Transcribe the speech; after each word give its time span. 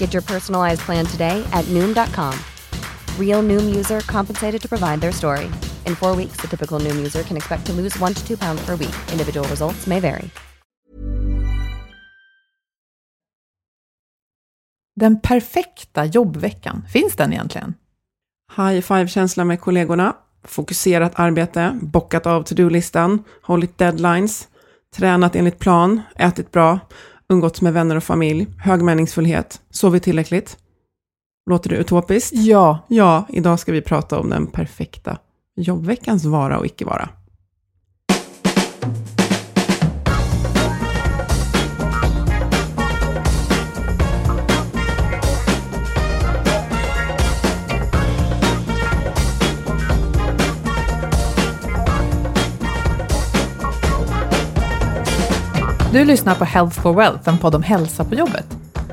Get 0.00 0.14
your 0.14 0.22
personalized 0.22 0.80
plan 0.86 1.06
today 1.06 1.44
at 1.52 1.64
Noom.com. 1.66 2.34
Real 3.18 3.42
Noom 3.42 3.76
user 3.76 4.00
compensated 4.00 4.62
to 4.62 4.68
provide 4.68 5.00
their 5.00 5.12
story. 5.12 5.44
In 5.86 5.94
four 5.94 6.16
weeks, 6.16 6.40
the 6.40 6.48
typical 6.48 6.80
Noom 6.80 6.96
user 6.96 7.22
can 7.22 7.36
expect 7.36 7.66
to 7.66 7.72
lose 7.72 8.02
one 8.02 8.14
to 8.14 8.26
two 8.26 8.36
pounds 8.36 8.66
per 8.66 8.76
week. 8.76 8.94
Individual 9.12 9.48
results 9.48 9.86
may 9.86 10.00
vary. 10.00 10.30
Den 15.00 15.20
perfekta 15.20 16.04
jobbveckan, 16.04 16.82
finns 16.88 17.16
den 17.16 17.32
egentligen? 17.32 17.74
High 18.56 18.80
five-känsla 18.80 19.44
med 19.44 19.60
kollegorna, 19.60 20.16
fokuserat 20.44 21.12
arbete, 21.14 21.78
bockat 21.82 22.26
av 22.26 22.42
to-do-listan, 22.42 23.24
hållit 23.42 23.78
deadlines, 23.78 24.48
tränat 24.96 25.36
enligt 25.36 25.58
plan, 25.58 26.00
ätit 26.16 26.52
bra, 26.52 26.78
umgåtts 27.30 27.62
med 27.62 27.72
vänner 27.72 27.96
och 27.96 28.04
familj, 28.04 28.46
hög 28.58 28.82
meningsfullhet, 28.82 29.60
sovit 29.70 30.02
tillräckligt. 30.02 30.58
Låter 31.50 31.70
det 31.70 31.76
utopiskt? 31.76 32.36
Ja. 32.36 32.78
Ja, 32.88 33.26
idag 33.28 33.60
ska 33.60 33.72
vi 33.72 33.82
prata 33.82 34.18
om 34.18 34.30
den 34.30 34.46
perfekta 34.46 35.18
jobbveckans 35.56 36.24
vara 36.24 36.58
och 36.58 36.66
icke 36.66 36.84
vara. 36.84 37.08
Du 55.92 56.04
lyssnar 56.04 56.34
på 56.34 56.44
Health 56.44 56.80
for 56.80 56.94
Wealth, 56.94 57.28
en 57.28 57.38
podd 57.38 57.54
om 57.54 57.62
hälsa 57.62 58.04
på 58.04 58.14
jobbet. 58.14 58.46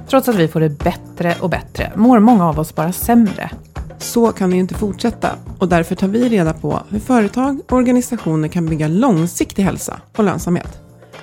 Trots 0.09 0.27
att 0.27 0.35
vi 0.35 0.47
får 0.47 0.59
det 0.59 0.69
bättre 0.69 1.35
och 1.39 1.49
bättre 1.49 1.91
mår 1.95 2.19
många 2.19 2.49
av 2.49 2.59
oss 2.59 2.75
bara 2.75 2.91
sämre. 2.91 3.51
Så 3.97 4.31
kan 4.31 4.49
det 4.49 4.55
ju 4.55 4.59
inte 4.59 4.73
fortsätta 4.73 5.35
och 5.59 5.67
därför 5.67 5.95
tar 5.95 6.07
vi 6.07 6.29
reda 6.29 6.53
på 6.53 6.79
hur 6.89 6.99
företag 6.99 7.59
och 7.65 7.73
organisationer 7.73 8.47
kan 8.47 8.65
bygga 8.65 8.87
långsiktig 8.87 9.63
hälsa 9.63 10.01
och 10.15 10.23
lönsamhet. 10.23 10.79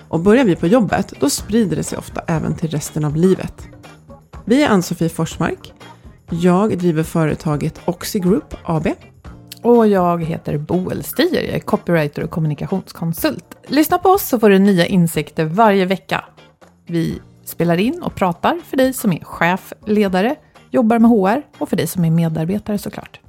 Och 0.08 0.20
börjar 0.20 0.44
vi 0.44 0.56
på 0.56 0.66
jobbet, 0.66 1.12
då 1.20 1.30
sprider 1.30 1.76
det 1.76 1.84
sig 1.84 1.98
ofta 1.98 2.20
även 2.26 2.54
till 2.54 2.70
resten 2.70 3.04
av 3.04 3.16
livet. 3.16 3.68
Vi 4.44 4.62
är 4.62 4.68
Ann-Sofie 4.68 5.08
Forsmark. 5.08 5.72
Jag 6.30 6.78
driver 6.78 7.02
företaget 7.02 7.80
Oxy 7.84 8.18
Group 8.18 8.54
AB. 8.64 8.88
Och 9.64 9.86
jag 9.86 10.25
heter 10.25 10.58
Boel 10.58 11.04
Stier, 11.04 11.42
jag 11.42 11.54
är 11.54 11.60
copywriter 11.60 12.25
och 12.25 12.30
kommunikationskonsult. 12.30 13.44
Lyssna 13.66 13.98
på 13.98 14.08
oss 14.08 14.22
så 14.28 14.38
får 14.41 14.50
du 14.50 14.58
nya 14.58 14.86
insikter 14.86 15.44
varje 15.44 15.84
vecka. 15.86 16.25
Vi 16.86 17.20
spelar 17.44 17.76
in 17.76 18.03
och 18.03 18.14
pratar 18.14 18.58
för 18.64 18.76
dig 18.76 18.92
som 18.92 19.12
är 19.12 19.24
chef, 19.24 19.72
ledare, 19.86 20.36
jobbar 20.70 20.98
med 20.98 21.10
HR 21.10 21.42
och 21.58 21.69
för 21.69 21.76
dig 21.76 21.86
som 21.86 22.04
är 22.04 22.10
medarbetare 22.10 22.78
såklart. 22.78 23.20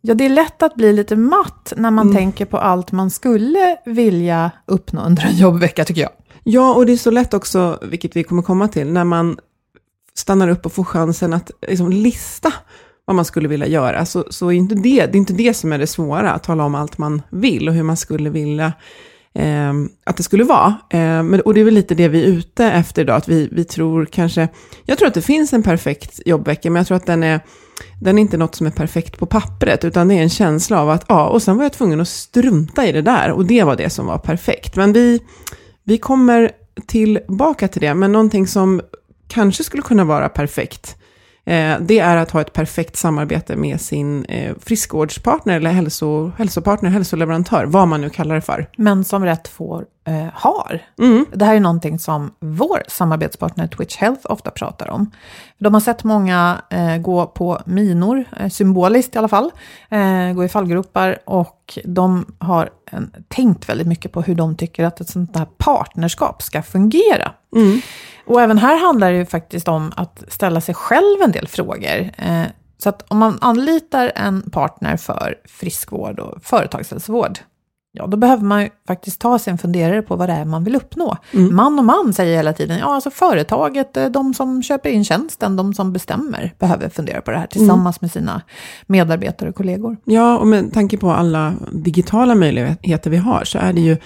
Ja, 0.00 0.14
det 0.14 0.24
är 0.24 0.28
lätt 0.30 0.62
att 0.62 0.74
bli 0.74 0.92
lite 0.92 1.16
matt 1.16 1.72
när 1.76 1.90
man 1.90 2.06
Mm. 2.06 2.16
tänker 2.16 2.44
på 2.44 2.58
allt 2.58 2.92
man 2.92 3.10
skulle 3.10 3.76
vilja 3.84 4.50
uppnå 4.66 5.00
under 5.00 5.26
en 5.26 5.36
jobbvecka 5.36 5.84
tycker 5.84 6.00
jag. 6.02 6.10
Ja, 6.44 6.74
och 6.74 6.86
det 6.86 6.92
är 6.92 6.96
så 6.96 7.10
lätt 7.10 7.34
också, 7.34 7.78
vilket 7.82 8.16
vi 8.16 8.24
kommer 8.24 8.42
komma 8.42 8.68
till, 8.68 8.92
när 8.92 9.04
man 9.04 9.38
stannar 10.14 10.48
upp 10.48 10.66
och 10.66 10.72
får 10.72 10.84
chansen 10.84 11.32
att 11.32 11.50
liksom 11.68 11.90
lista 11.90 12.52
vad 13.06 13.16
man 13.16 13.24
skulle 13.24 13.48
vilja 13.48 13.66
göra, 13.66 14.06
så, 14.06 14.24
så 14.30 14.48
är 14.48 14.52
inte 14.52 14.74
det, 14.74 15.06
det 15.06 15.16
är 15.16 15.16
inte 15.16 15.32
det 15.32 15.54
som 15.54 15.72
är 15.72 15.78
det 15.78 15.86
svåra, 15.86 16.32
att 16.32 16.42
tala 16.42 16.64
om 16.64 16.74
allt 16.74 16.98
man 16.98 17.22
vill 17.30 17.68
och 17.68 17.74
hur 17.74 17.82
man 17.82 17.96
skulle 17.96 18.30
vilja 18.30 18.72
eh, 19.34 19.72
att 20.04 20.16
det 20.16 20.22
skulle 20.22 20.44
vara. 20.44 20.74
Eh, 20.90 21.22
men, 21.22 21.40
och 21.40 21.54
det 21.54 21.60
är 21.60 21.64
väl 21.64 21.74
lite 21.74 21.94
det 21.94 22.08
vi 22.08 22.24
är 22.24 22.26
ute 22.26 22.64
efter 22.64 23.02
idag, 23.02 23.16
att 23.16 23.28
vi, 23.28 23.48
vi 23.52 23.64
tror 23.64 24.06
kanske, 24.06 24.48
jag 24.84 24.98
tror 24.98 25.08
att 25.08 25.14
det 25.14 25.22
finns 25.22 25.52
en 25.52 25.62
perfekt 25.62 26.20
jobbvecka, 26.26 26.70
men 26.70 26.80
jag 26.80 26.86
tror 26.86 26.96
att 26.96 27.06
den 27.06 27.22
är, 27.22 27.40
den 28.00 28.18
är 28.18 28.22
inte 28.22 28.36
något 28.36 28.54
som 28.54 28.66
är 28.66 28.70
perfekt 28.70 29.18
på 29.18 29.26
pappret, 29.26 29.84
utan 29.84 30.08
det 30.08 30.14
är 30.14 30.22
en 30.22 30.30
känsla 30.30 30.80
av 30.80 30.90
att, 30.90 31.04
ja, 31.08 31.26
och 31.28 31.42
sen 31.42 31.56
var 31.56 31.64
jag 31.64 31.72
tvungen 31.72 32.00
att 32.00 32.08
strunta 32.08 32.86
i 32.86 32.92
det 32.92 33.02
där, 33.02 33.30
och 33.30 33.46
det 33.46 33.62
var 33.62 33.76
det 33.76 33.90
som 33.90 34.06
var 34.06 34.18
perfekt. 34.18 34.76
Men 34.76 34.92
vi, 34.92 35.20
vi 35.84 35.98
kommer 35.98 36.50
tillbaka 36.86 37.68
till 37.68 37.80
det, 37.80 37.94
men 37.94 38.12
någonting 38.12 38.46
som 38.46 38.80
kanske 39.28 39.64
skulle 39.64 39.82
kunna 39.82 40.04
vara 40.04 40.28
perfekt, 40.28 40.96
eh, 40.96 41.05
det 41.80 41.98
är 41.98 42.16
att 42.16 42.30
ha 42.30 42.40
ett 42.40 42.52
perfekt 42.52 42.96
samarbete 42.96 43.56
med 43.56 43.80
sin 43.80 44.24
eh, 44.24 44.54
friskvårdspartner 44.60 45.56
eller 45.56 45.70
hälso, 45.70 46.32
hälsopartner, 46.38 46.90
hälsoleverantör, 46.90 47.64
vad 47.64 47.88
man 47.88 48.00
nu 48.00 48.10
kallar 48.10 48.34
det 48.34 48.40
för. 48.40 48.66
Men 48.76 49.04
som 49.04 49.24
rätt 49.24 49.48
får 49.48 49.84
eh, 50.06 50.26
har. 50.34 50.80
Mm. 50.98 51.26
Det 51.32 51.44
här 51.44 51.54
är 51.56 51.60
någonting 51.60 51.98
som 51.98 52.30
vår 52.40 52.82
samarbetspartner 52.88 53.66
Twitch 53.66 53.96
Health 53.96 54.20
ofta 54.24 54.50
pratar 54.50 54.90
om. 54.90 55.10
De 55.58 55.74
har 55.74 55.80
sett 55.80 56.04
många 56.04 56.62
eh, 56.70 56.96
gå 56.96 57.26
på 57.26 57.60
minor, 57.66 58.24
eh, 58.36 58.48
symboliskt 58.48 59.14
i 59.14 59.18
alla 59.18 59.28
fall, 59.28 59.50
eh, 59.88 60.32
gå 60.32 60.44
i 60.44 60.48
fallgropar 60.48 61.18
och 61.24 61.78
de 61.84 62.34
har 62.38 62.70
en, 62.90 63.12
tänkt 63.28 63.68
väldigt 63.68 63.86
mycket 63.86 64.12
på 64.12 64.22
hur 64.22 64.34
de 64.34 64.56
tycker 64.56 64.84
att 64.84 65.00
ett 65.00 65.08
sånt 65.08 65.36
här 65.36 65.46
partnerskap 65.58 66.42
ska 66.42 66.62
fungera. 66.62 67.32
Mm. 67.56 67.80
Och 68.26 68.42
även 68.42 68.58
här 68.58 68.86
handlar 68.86 69.12
det 69.12 69.18
ju 69.18 69.26
faktiskt 69.26 69.68
om 69.68 69.92
att 69.96 70.24
ställa 70.28 70.60
sig 70.60 70.74
själv 70.74 71.22
en 71.24 71.32
del 71.32 71.48
frågor. 71.48 72.10
Eh, 72.18 72.42
så 72.78 72.88
att 72.88 73.04
om 73.08 73.18
man 73.18 73.38
anlitar 73.40 74.12
en 74.14 74.50
partner 74.50 74.96
för 74.96 75.34
friskvård 75.44 76.18
och 76.20 76.42
företagshälsovård, 76.42 77.38
ja 77.96 78.06
då 78.06 78.16
behöver 78.16 78.44
man 78.44 78.68
faktiskt 78.86 79.20
ta 79.20 79.38
sig 79.38 79.50
en 79.50 79.58
funderare 79.58 80.02
på 80.02 80.16
vad 80.16 80.28
det 80.28 80.32
är 80.32 80.44
man 80.44 80.64
vill 80.64 80.76
uppnå. 80.76 81.16
Man 81.50 81.78
och 81.78 81.84
man 81.84 82.12
säger 82.12 82.36
hela 82.36 82.52
tiden, 82.52 82.78
ja 82.78 82.94
alltså 82.94 83.10
företaget, 83.10 83.96
eh, 83.96 84.06
de 84.06 84.34
som 84.34 84.62
köper 84.62 84.90
in 84.90 85.04
tjänsten, 85.04 85.56
de 85.56 85.74
som 85.74 85.92
bestämmer, 85.92 86.54
behöver 86.58 86.88
fundera 86.88 87.20
på 87.20 87.30
det 87.30 87.38
här 87.38 87.46
tillsammans 87.46 88.00
med 88.00 88.10
sina 88.10 88.42
medarbetare 88.86 89.48
och 89.48 89.54
kollegor. 89.54 89.96
Ja, 90.04 90.38
och 90.38 90.46
med 90.46 90.72
tanke 90.72 90.96
på 90.96 91.10
alla 91.10 91.54
digitala 91.72 92.34
möjligheter 92.34 93.10
vi 93.10 93.16
har 93.16 93.44
så 93.44 93.58
är 93.58 93.72
det 93.72 93.80
ju 93.80 93.96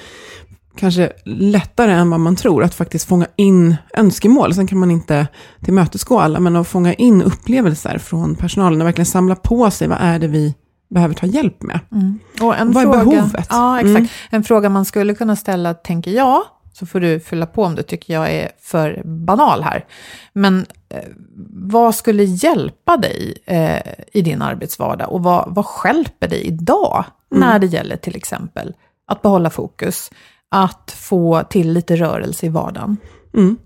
kanske 0.77 1.13
lättare 1.25 1.93
än 1.93 2.11
vad 2.11 2.21
man 2.21 2.37
tror 2.37 2.65
att 2.65 2.75
faktiskt 2.75 3.09
fånga 3.09 3.27
in 3.37 3.77
önskemål. 3.97 4.55
Sen 4.55 4.67
kan 4.67 4.79
man 4.79 4.91
inte 4.91 5.27
tillmötesgå 5.65 6.19
alla, 6.19 6.41
men 6.41 6.57
att 6.57 6.69
fånga 6.69 6.95
in 6.95 7.23
upplevelser 7.23 7.99
från 7.99 8.35
personalen 8.35 8.81
och 8.81 8.87
verkligen 8.87 9.07
samla 9.07 9.35
på 9.35 9.71
sig 9.71 9.89
vad 9.89 9.99
är 10.01 10.19
det 10.19 10.27
vi 10.27 10.55
behöver 10.91 11.15
ta 11.15 11.27
hjälp 11.27 11.63
med. 11.63 11.81
Mm. 11.93 12.19
Och 12.43 12.57
en 12.57 12.73
Vad 12.73 12.83
är 12.83 12.87
fråga, 12.93 13.05
behovet? 13.05 13.47
Ja, 13.51 13.81
exakt. 13.81 13.97
Mm. 13.97 14.09
En 14.31 14.45
fråga 14.45 14.69
man 14.69 14.85
skulle 14.85 15.15
kunna 15.15 15.37
ställa, 15.37 15.75
tänker 15.75 16.11
jag, 16.11 16.43
så 16.73 16.87
får 16.87 17.01
du 17.01 17.21
fylla 17.21 17.47
på 17.47 17.65
om 17.65 17.75
du 17.75 17.83
tycker 17.83 18.15
jag 18.15 18.31
är 18.33 18.51
för 18.61 19.03
banal 19.05 19.63
här. 19.63 19.85
Men 20.33 20.67
eh, 20.89 21.05
vad 21.53 21.95
skulle 21.95 22.25
hjälpa 22.25 22.97
dig 22.97 23.35
eh, 23.47 23.81
i 24.13 24.23
din 24.23 24.43
arbetsvardag 24.43 25.13
och 25.13 25.23
vad, 25.23 25.55
vad 25.55 25.67
skälper 25.67 26.29
dig 26.29 26.43
idag 26.47 27.05
Mm. 27.33 27.41
när 27.49 27.59
det 27.59 27.67
gäller 27.67 27.97
till 27.97 28.17
exempel 28.17 28.75
att 29.07 29.23
behålla 29.23 29.51
fokus, 29.51 30.11
att 30.49 30.95
få 30.99 31.43
till 31.51 31.73
lite 31.73 31.97
rörelse 31.97 32.47
i 32.47 32.49
vardagen? 32.49 32.97
Mm. 33.35 33.57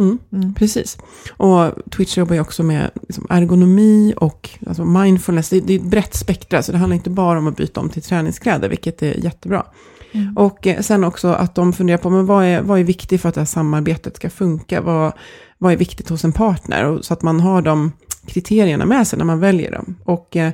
Mm. 0.00 0.18
Mm. 0.32 0.54
Precis. 0.54 0.98
Och 1.36 1.72
Twitch 1.96 2.18
jobbar 2.18 2.34
ju 2.34 2.40
också 2.40 2.62
med 2.62 2.90
liksom, 3.08 3.26
ergonomi 3.30 4.14
och 4.16 4.50
alltså 4.66 4.84
mindfulness. 4.84 5.48
Det, 5.48 5.60
det 5.60 5.74
är 5.74 5.78
ett 5.78 5.84
brett 5.84 6.14
spektra, 6.14 6.62
så 6.62 6.72
det 6.72 6.78
handlar 6.78 6.94
inte 6.94 7.10
bara 7.10 7.38
om 7.38 7.46
att 7.46 7.56
byta 7.56 7.80
om 7.80 7.88
till 7.88 8.02
träningskläder, 8.02 8.68
vilket 8.68 9.02
är 9.02 9.14
jättebra. 9.14 9.66
Mm. 10.12 10.36
Och 10.36 10.66
eh, 10.66 10.80
sen 10.80 11.04
också 11.04 11.28
att 11.28 11.54
de 11.54 11.72
funderar 11.72 11.98
på, 11.98 12.10
men 12.10 12.26
vad 12.26 12.44
är, 12.44 12.62
vad 12.62 12.80
är 12.80 12.84
viktigt 12.84 13.20
för 13.22 13.28
att 13.28 13.34
det 13.34 13.40
här 13.40 13.46
samarbetet 13.46 14.16
ska 14.16 14.30
funka? 14.30 14.80
Vad, 14.80 15.12
vad 15.58 15.72
är 15.72 15.76
viktigt 15.76 16.08
hos 16.08 16.24
en 16.24 16.32
partner? 16.32 16.84
Och, 16.84 17.04
så 17.04 17.14
att 17.14 17.22
man 17.22 17.40
har 17.40 17.62
de 17.62 17.92
kriterierna 18.26 18.86
med 18.86 19.06
sig 19.06 19.18
när 19.18 19.26
man 19.26 19.40
väljer 19.40 19.72
dem. 19.72 19.96
Och 20.04 20.36
eh, 20.36 20.52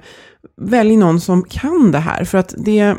välj 0.57 0.97
någon 0.97 1.21
som 1.21 1.43
kan 1.43 1.93
det 1.93 1.99
här, 1.99 2.25
för 2.25 2.39
att 2.39 2.55
det, 2.59 2.97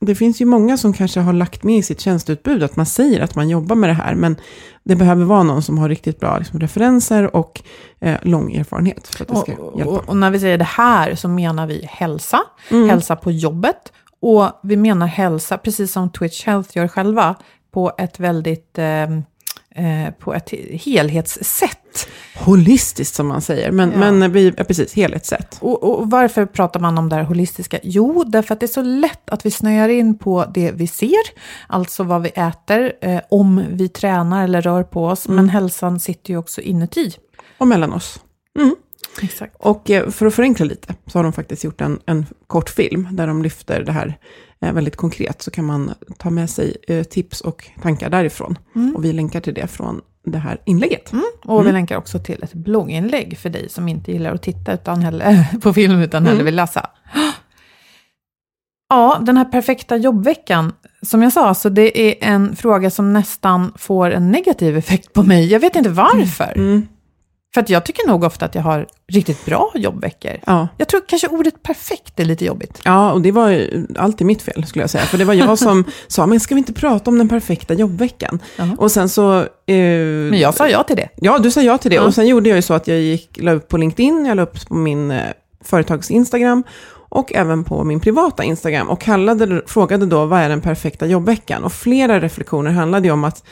det 0.00 0.14
finns 0.14 0.40
ju 0.40 0.44
många 0.44 0.76
som 0.76 0.92
kanske 0.92 1.20
har 1.20 1.32
lagt 1.32 1.62
med 1.62 1.76
i 1.78 1.82
sitt 1.82 2.00
tjänsteutbud 2.00 2.62
att 2.62 2.76
man 2.76 2.86
säger 2.86 3.20
att 3.20 3.34
man 3.34 3.48
jobbar 3.48 3.76
med 3.76 3.90
det 3.90 3.94
här, 3.94 4.14
men 4.14 4.36
det 4.84 4.96
behöver 4.96 5.24
vara 5.24 5.42
någon 5.42 5.62
som 5.62 5.78
har 5.78 5.88
riktigt 5.88 6.20
bra 6.20 6.38
liksom, 6.38 6.60
referenser 6.60 7.36
och 7.36 7.62
eh, 8.00 8.16
lång 8.22 8.54
erfarenhet 8.54 9.08
för 9.08 9.24
att 9.24 9.28
det 9.28 9.36
ska 9.36 9.62
Och, 9.62 9.78
hjälpa. 9.78 9.92
och, 9.92 10.08
och 10.08 10.16
när 10.16 10.30
vi 10.30 10.40
säger 10.40 10.58
det 10.58 10.64
här 10.64 11.14
så 11.14 11.28
menar 11.28 11.66
vi 11.66 11.86
hälsa, 11.90 12.40
Mm. 12.70 12.88
hälsa 12.88 13.16
på 13.16 13.30
jobbet. 13.30 13.92
Och 14.20 14.60
vi 14.62 14.76
menar 14.76 15.06
hälsa, 15.06 15.58
precis 15.58 15.92
som 15.92 16.10
Twitch 16.12 16.46
Health 16.46 16.76
gör 16.76 16.88
själva, 16.88 17.34
på 17.72 17.92
ett 17.98 18.20
väldigt 18.20 18.78
eh, 18.78 19.02
eh, 19.02 20.10
på 20.18 20.34
ett 20.34 20.50
helhetssätt. 20.70 21.78
Holistiskt 22.36 23.14
som 23.14 23.26
man 23.26 23.40
säger, 23.40 23.70
men, 23.72 23.92
Ja. 23.92 23.98
men 24.10 24.32
vi, 24.32 24.52
ja, 24.56 24.64
precis, 24.64 24.94
helhetssätt. 24.94 25.56
Och, 25.60 25.82
och 25.82 26.10
varför 26.10 26.46
pratar 26.46 26.80
man 26.80 26.98
om 26.98 27.08
det 27.08 27.16
här 27.16 27.22
holistiska? 27.22 27.78
Jo, 27.82 28.24
därför 28.26 28.54
att 28.54 28.60
det 28.60 28.66
är 28.66 28.68
så 28.68 28.82
lätt 28.82 29.30
att 29.30 29.46
vi 29.46 29.50
snöar 29.50 29.88
in 29.88 30.18
på 30.18 30.44
det 30.54 30.72
vi 30.72 30.86
ser, 30.86 31.22
alltså 31.66 32.02
vad 32.02 32.22
vi 32.22 32.28
äter, 32.28 32.92
eh, 33.00 33.20
om 33.30 33.64
vi 33.70 33.88
tränar 33.88 34.44
eller 34.44 34.62
rör 34.62 34.82
på 34.82 35.06
oss, 35.06 35.28
men 35.28 35.48
hälsan 35.48 36.00
sitter 36.00 36.30
ju 36.30 36.36
också 36.38 36.60
inuti. 36.60 37.12
Och 37.58 37.68
mellan 37.68 37.92
oss. 37.92 38.20
Mm. 38.58 38.74
Exakt. 39.22 39.56
Och 39.58 39.90
eh, 39.90 40.10
för 40.10 40.26
att 40.26 40.34
förenkla 40.34 40.64
lite 40.66 40.94
så 41.06 41.18
har 41.18 41.22
de 41.22 41.32
faktiskt 41.32 41.64
gjort 41.64 41.80
en, 41.80 42.00
en 42.06 42.26
kort 42.46 42.70
film 42.70 43.08
där 43.12 43.26
de 43.26 43.42
lyfter 43.42 43.82
det 43.82 43.92
här 43.92 44.18
eh, 44.60 44.72
väldigt 44.72 44.96
konkret. 44.96 45.42
Så 45.42 45.50
kan 45.50 45.64
man 45.64 45.94
ta 46.18 46.30
med 46.30 46.50
sig 46.50 46.76
eh, 46.88 47.02
tips 47.04 47.40
och 47.40 47.68
tankar 47.82 48.10
därifrån. 48.10 48.58
Och 48.96 49.04
vi 49.04 49.12
länkar 49.12 49.40
till 49.40 49.54
det 49.54 49.66
från 49.66 50.00
det 50.24 50.38
här 50.38 50.58
inlägget. 50.64 51.12
Och 51.44 51.66
vi 51.66 51.72
länkar 51.72 51.96
också 51.96 52.18
till 52.18 52.42
ett 52.42 52.54
blogginlägg 52.54 53.38
för 53.38 53.50
dig 53.50 53.68
som 53.68 53.88
inte 53.88 54.12
gillar 54.12 54.34
att 54.34 54.42
titta 54.42 54.72
utan 54.72 55.02
heller, 55.02 55.46
på 55.62 55.72
film 55.72 56.00
utan 56.00 56.26
hellre 56.26 56.42
vill 56.42 56.56
läsa. 56.56 56.90
Ja, 58.88 59.18
den 59.22 59.36
här 59.36 59.44
perfekta 59.44 59.96
jobbveckan, 59.96 60.72
som 61.02 61.22
jag 61.22 61.32
sa, 61.32 61.54
så 61.54 61.68
det 61.68 62.10
är 62.10 62.32
en 62.32 62.56
fråga 62.56 62.90
som 62.90 63.12
nästan 63.12 63.72
får 63.76 64.10
en 64.10 64.30
negativ 64.30 64.76
effekt 64.76 65.12
på 65.12 65.22
mig. 65.22 65.46
Jag 65.46 65.60
vet 65.60 65.76
inte 65.76 65.90
varför. 65.90 66.52
För 67.54 67.60
att 67.60 67.70
jag 67.70 67.84
tycker 67.84 68.06
nog 68.08 68.24
ofta 68.24 68.44
att 68.44 68.54
jag 68.54 68.62
har 68.62 68.86
riktigt 69.12 69.44
bra 69.46 69.72
jobbveckor. 69.74 70.32
Ja. 70.46 70.68
Jag 70.76 70.88
tror 70.88 71.02
kanske 71.08 71.28
ordet 71.28 71.62
perfekt 71.62 72.20
är 72.20 72.24
lite 72.24 72.44
jobbigt. 72.44 72.80
ja, 72.84 73.12
och 73.12 73.20
det 73.20 73.32
var 73.32 73.48
ju 73.48 73.86
alltid 73.98 74.26
mitt 74.26 74.42
fel 74.42 74.66
skulle 74.66 74.82
jag 74.82 74.90
säga. 74.90 75.04
För 75.04 75.18
det 75.18 75.24
var 75.24 75.34
jag 75.34 75.58
som 75.58 75.84
sa, 76.08 76.26
men 76.26 76.40
ska 76.40 76.54
vi 76.54 76.58
inte 76.58 76.72
prata 76.72 77.10
om 77.10 77.18
den 77.18 77.28
perfekta 77.28 77.74
jobbveckan? 77.74 78.38
Jaha. 78.56 78.76
Och 78.78 78.90
sen 78.92 79.08
så... 79.08 79.38
Eh, 79.40 79.46
Men 79.66 80.38
jag 80.40 80.54
sa 80.54 80.68
ja 80.68 80.82
till 80.82 80.96
det. 80.96 81.08
Ja, 81.16 81.38
du 81.38 81.50
sa 81.50 81.62
ja 81.62 81.78
till 81.78 81.90
det. 81.90 81.96
Ja. 81.96 82.02
Och 82.02 82.14
sen 82.14 82.26
gjorde 82.26 82.48
jag 82.48 82.56
ju 82.56 82.62
så 82.62 82.74
att 82.74 82.88
jag 82.88 83.00
gick, 83.00 83.38
la 83.40 83.52
upp 83.52 83.68
på 83.68 83.76
LinkedIn, 83.76 84.26
jag 84.26 84.36
la 84.36 84.42
upp 84.42 84.68
på 84.68 84.74
min 84.74 85.10
eh, 85.10 85.22
företags 85.64 86.10
Instagram 86.10 86.64
och 87.08 87.34
även 87.34 87.64
på 87.64 87.84
min 87.84 88.00
privata 88.00 88.44
Instagram 88.44 88.90
och 88.90 89.00
kallade, 89.00 89.62
frågade 89.66 90.06
då 90.06 90.26
vad 90.26 90.40
är 90.40 90.48
den 90.48 90.60
perfekta 90.60 91.06
jobbveckan? 91.06 91.64
Och 91.64 91.72
flera 91.72 92.20
reflektioner 92.20 92.70
handlade 92.70 93.06
ju 93.06 93.12
om 93.12 93.24
att 93.24 93.44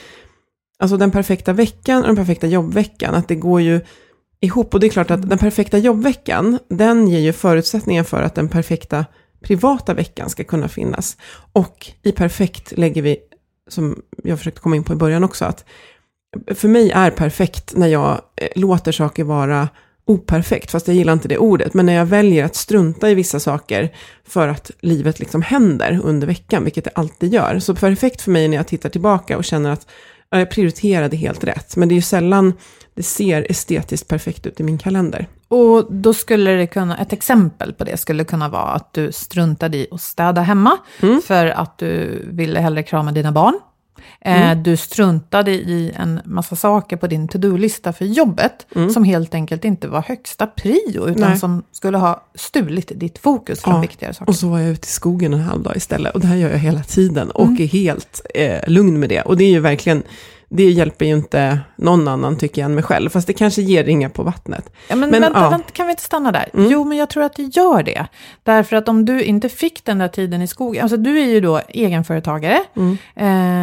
alltså 0.82 0.96
den 0.96 1.10
perfekta 1.10 1.52
veckan 1.52 2.00
och 2.00 2.06
den 2.06 2.16
perfekta 2.16 2.46
jobbveckan, 2.46 3.14
att 3.14 3.28
det 3.28 3.34
går 3.34 3.60
ju 3.60 3.80
ihop. 4.40 4.74
Och 4.74 4.80
det 4.80 4.86
är 4.86 4.90
klart 4.90 5.10
att 5.10 5.28
den 5.28 5.38
perfekta 5.38 5.78
jobbveckan, 5.78 6.58
den 6.68 7.08
ger 7.08 7.20
ju 7.20 7.32
förutsättningar 7.32 8.04
för 8.04 8.22
att 8.22 8.34
den 8.34 8.48
perfekta 8.48 9.04
privata 9.42 9.94
veckan 9.94 10.30
ska 10.30 10.44
kunna 10.44 10.68
finnas. 10.68 11.16
Och 11.52 11.86
i 12.02 12.12
perfekt 12.12 12.72
lägger 12.76 13.02
vi, 13.02 13.16
som 13.68 14.02
jag 14.24 14.38
försökte 14.38 14.60
komma 14.60 14.76
in 14.76 14.84
på 14.84 14.92
i 14.92 14.96
början 14.96 15.24
också, 15.24 15.44
att 15.44 15.64
för 16.54 16.68
mig 16.68 16.90
är 16.90 17.10
perfekt 17.10 17.76
när 17.76 17.88
jag 17.88 18.20
eh, 18.36 18.48
låter 18.54 18.92
saker 18.92 19.24
vara 19.24 19.68
operfekt, 20.04 20.70
fast 20.70 20.88
jag 20.88 20.96
gillar 20.96 21.12
inte 21.12 21.28
det 21.28 21.38
ordet, 21.38 21.74
men 21.74 21.86
när 21.86 21.92
jag 21.92 22.06
väljer 22.06 22.44
att 22.44 22.56
strunta 22.56 23.10
i 23.10 23.14
vissa 23.14 23.40
saker 23.40 23.92
för 24.24 24.48
att 24.48 24.70
livet 24.80 25.18
liksom 25.18 25.42
händer 25.42 26.00
under 26.04 26.26
veckan, 26.26 26.64
vilket 26.64 26.84
det 26.84 26.90
alltid 26.94 27.34
gör. 27.34 27.58
Så 27.58 27.74
perfekt 27.74 28.22
för 28.22 28.30
mig 28.30 28.48
när 28.48 28.56
jag 28.56 28.66
tittar 28.66 28.88
tillbaka 28.88 29.36
och 29.36 29.44
känner 29.44 29.70
att 29.70 29.86
ja, 30.32 30.38
jag 30.38 30.50
prioriterade 30.50 31.16
helt 31.16 31.44
rätt, 31.44 31.76
men 31.76 31.88
det 31.88 31.92
är 31.92 31.96
ju 31.96 32.02
sällan 32.02 32.52
det 32.94 33.02
ser 33.02 33.50
estetiskt 33.50 34.08
perfekt 34.08 34.46
ut 34.46 34.60
i 34.60 34.62
min 34.62 34.78
kalender. 34.78 35.26
Och 35.48 35.92
då 35.92 36.14
skulle 36.14 36.50
det 36.50 36.66
kunna, 36.66 36.98
ett 36.98 37.12
exempel 37.12 37.72
på 37.72 37.84
det 37.84 37.96
skulle 37.96 38.24
kunna 38.24 38.48
vara 38.48 38.70
att 38.70 38.92
du 38.92 39.12
struntade 39.12 39.76
i 39.76 39.86
att 39.90 40.00
städa 40.00 40.40
hemma 40.40 40.78
för 41.24 41.46
att 41.46 41.78
du 41.78 42.22
ville 42.26 42.60
hellre 42.60 42.82
krama 42.82 43.12
dina 43.12 43.32
barn. 43.32 43.60
Eh, 44.20 44.54
Du 44.56 44.76
struntade 44.76 45.50
i 45.50 45.92
en 45.96 46.20
massa 46.24 46.56
saker 46.56 46.96
på 46.96 47.06
din 47.06 47.28
to-do-lista 47.28 47.92
för 47.92 48.04
jobbet 48.04 48.66
som 48.94 49.04
helt 49.04 49.34
enkelt 49.34 49.64
inte 49.64 49.88
var 49.88 50.02
högsta 50.02 50.46
prio 50.46 51.08
utan 51.08 51.30
Nej. 51.30 51.38
som 51.38 51.62
skulle 51.72 51.98
ha 51.98 52.24
stulit 52.34 52.92
ditt 52.94 53.18
fokus 53.18 53.60
från 53.62 53.74
Ja, 53.74 53.80
viktigare 53.80 54.14
saker. 54.14 54.28
Och 54.30 54.36
så 54.36 54.48
var 54.48 54.58
jag 54.58 54.70
ute 54.70 54.86
i 54.86 54.90
skogen 54.90 55.32
en 55.34 55.40
halv 55.40 55.62
dag 55.62 55.76
istället. 55.76 56.14
Och 56.14 56.20
det 56.20 56.26
här 56.26 56.36
gör 56.36 56.50
jag 56.50 56.58
hela 56.58 56.82
tiden 56.82 57.30
och 57.30 57.60
är 57.60 57.66
helt 57.66 58.20
eh, 58.34 58.58
lugn 58.68 59.00
med 59.00 59.08
det. 59.08 59.22
Och 59.22 59.36
det 59.36 59.44
är 59.44 59.50
ju 59.50 59.60
verkligen, 59.60 60.02
det 60.54 60.70
hjälper 60.70 61.04
ju 61.06 61.12
inte 61.16 61.60
någon 61.76 62.08
annan 62.08 62.38
tycker 62.38 62.62
jag 62.62 62.66
än 62.66 62.74
mig 62.74 62.84
själv. 62.84 63.10
Fast 63.10 63.26
det 63.26 63.32
kanske 63.32 63.62
ger 63.62 63.84
ringar 63.84 64.08
på 64.08 64.22
vattnet. 64.22 64.72
Ja, 64.88 64.96
men, 64.96 65.10
Men, 65.10 65.20
vänta, 65.20 65.38
ja. 65.38 65.46
Mm. 65.46 65.50
vänta, 65.50 65.70
kan 65.72 65.86
vi 65.86 65.90
inte 65.90 66.02
stanna 66.02 66.32
där? 66.32 66.48
Jo, 66.54 66.84
men 66.84 66.98
jag 66.98 67.10
tror 67.10 67.22
att 67.24 67.36
det 67.36 67.42
gör 67.42 67.82
det. 67.82 68.06
Därför 68.42 68.76
att 68.76 68.88
om 68.88 69.04
du 69.04 69.22
inte 69.22 69.48
fick 69.48 69.84
den 69.84 69.98
där 69.98 70.08
tiden 70.08 70.42
i 70.42 70.46
skogen, 70.46 70.82
alltså 70.82 70.96
du 70.96 71.20
är 71.20 71.26
ju 71.26 71.40
då 71.40 71.60
egenföretagare, 71.68 72.58
Mm. 72.76 72.96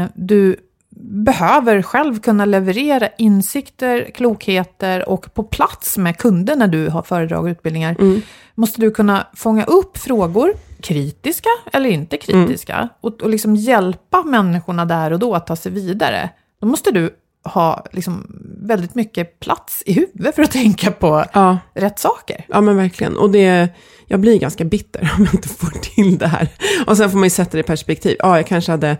eh, 0.03 0.09
du 0.15 0.55
behöver 1.01 1.81
själv 1.81 2.19
kunna 2.19 2.45
leverera 2.45 3.09
insikter, 3.17 4.09
klokheter 4.13 5.09
och 5.09 5.33
på 5.33 5.43
plats 5.43 5.97
med 5.97 6.17
kunder 6.17 6.55
när 6.55 6.67
du 6.67 6.87
har 6.89 7.01
föredrag 7.01 7.43
och 7.43 7.47
utbildningar, 7.49 7.95
Mm. 7.99 8.21
måste 8.55 8.81
du 8.81 8.91
kunna 8.91 9.27
fånga 9.35 9.63
upp 9.65 9.97
frågor, 9.97 10.53
kritiska 10.81 11.49
eller 11.73 11.89
inte 11.89 12.17
kritiska, 12.17 12.75
Mm. 12.75 12.87
och, 13.01 13.21
och 13.21 13.29
liksom 13.29 13.55
hjälpa 13.55 14.23
människorna 14.23 14.85
där 14.85 15.13
och 15.13 15.19
då 15.19 15.35
att 15.35 15.47
ta 15.47 15.55
sig 15.55 15.71
vidare. 15.71 16.29
Då 16.61 16.67
måste 16.67 16.91
du 16.91 17.09
ha 17.43 17.85
liksom 17.91 18.41
väldigt 18.61 18.95
mycket 18.95 19.39
plats 19.39 19.83
i 19.85 19.93
huvudet 19.93 20.35
för 20.35 20.43
att 20.43 20.51
tänka 20.51 20.91
på 20.91 21.25
Ja, 21.33 21.57
rätt 21.73 21.99
saker. 21.99 22.45
ja 22.49 22.61
men 22.61 22.77
verkligen. 22.77 23.17
Och 23.17 23.29
det, 23.29 23.69
jag 24.07 24.19
blir 24.19 24.39
ganska 24.39 24.65
bitter 24.65 25.11
om 25.17 25.25
jag 25.25 25.33
inte 25.33 25.49
får 25.49 25.79
till 25.79 26.17
det 26.17 26.27
här. 26.27 26.47
Och 26.87 26.97
sen 26.97 27.09
får 27.11 27.17
man 27.17 27.25
ju 27.25 27.29
sätta 27.29 27.51
det 27.51 27.59
i 27.59 27.63
perspektiv. 27.63 28.15
Ja, 28.19 28.37
jag 28.37 28.47
kanske 28.47 28.71
hade 28.71 28.97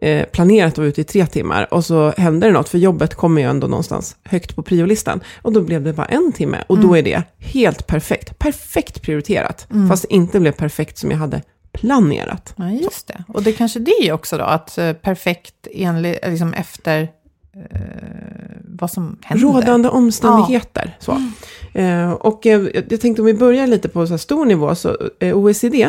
eh, 0.00 0.24
planerat 0.26 0.72
att 0.72 0.78
vara 0.78 0.88
ute 0.88 1.00
i 1.00 1.04
tre 1.04 1.26
timmar 1.26 1.74
och 1.74 1.84
så 1.84 2.10
händer 2.16 2.46
det 2.48 2.52
något, 2.54 2.68
för 2.68 2.78
jobbet 2.78 3.14
kommer 3.14 3.40
ju 3.42 3.48
ändå 3.48 3.66
någonstans 3.66 4.16
högt 4.24 4.56
på 4.56 4.62
priolistan. 4.62 5.20
Och 5.42 5.52
då 5.52 5.60
blev 5.60 5.82
det 5.82 5.92
bara 5.92 6.06
en 6.06 6.32
timme 6.32 6.64
och 6.66 6.78
då 6.78 6.96
är 6.96 7.02
det 7.02 7.22
helt 7.38 7.86
perfekt. 7.86 8.38
Perfekt 8.38 9.02
prioriterat, 9.02 9.66
fast 9.88 10.02
det 10.02 10.14
inte 10.14 10.40
blev 10.40 10.52
perfekt 10.52 10.98
som 10.98 11.10
jag 11.10 11.18
hade 11.18 11.42
planerat. 11.76 12.54
Ja, 12.56 12.70
just 12.70 13.08
det. 13.08 13.24
Och 13.28 13.42
det 13.42 13.50
är 13.50 13.54
kanske 13.54 13.78
det 13.78 14.12
också 14.12 14.38
då, 14.38 14.44
att 14.44 14.78
eh, 14.78 14.92
perfekt 14.92 15.66
enligt, 15.72 16.18
liksom 16.26 16.52
efter 16.52 17.02
eh, 17.70 17.80
vad 18.64 18.90
som 18.90 19.18
händer. 19.22 19.46
Rådande 19.46 19.88
omständigheter. 19.88 20.96
Så. 20.98 21.22
Eh, 21.74 22.10
och 22.12 22.46
eh, 22.46 22.68
jag 22.88 23.00
tänkte 23.00 23.22
om 23.22 23.26
vi 23.26 23.34
börjar 23.34 23.66
lite 23.66 23.88
på 23.88 24.06
så 24.06 24.12
här 24.12 24.18
stor 24.18 24.44
nivå, 24.44 24.74
så 24.74 24.96
eh, 25.20 25.36
OECD, 25.36 25.88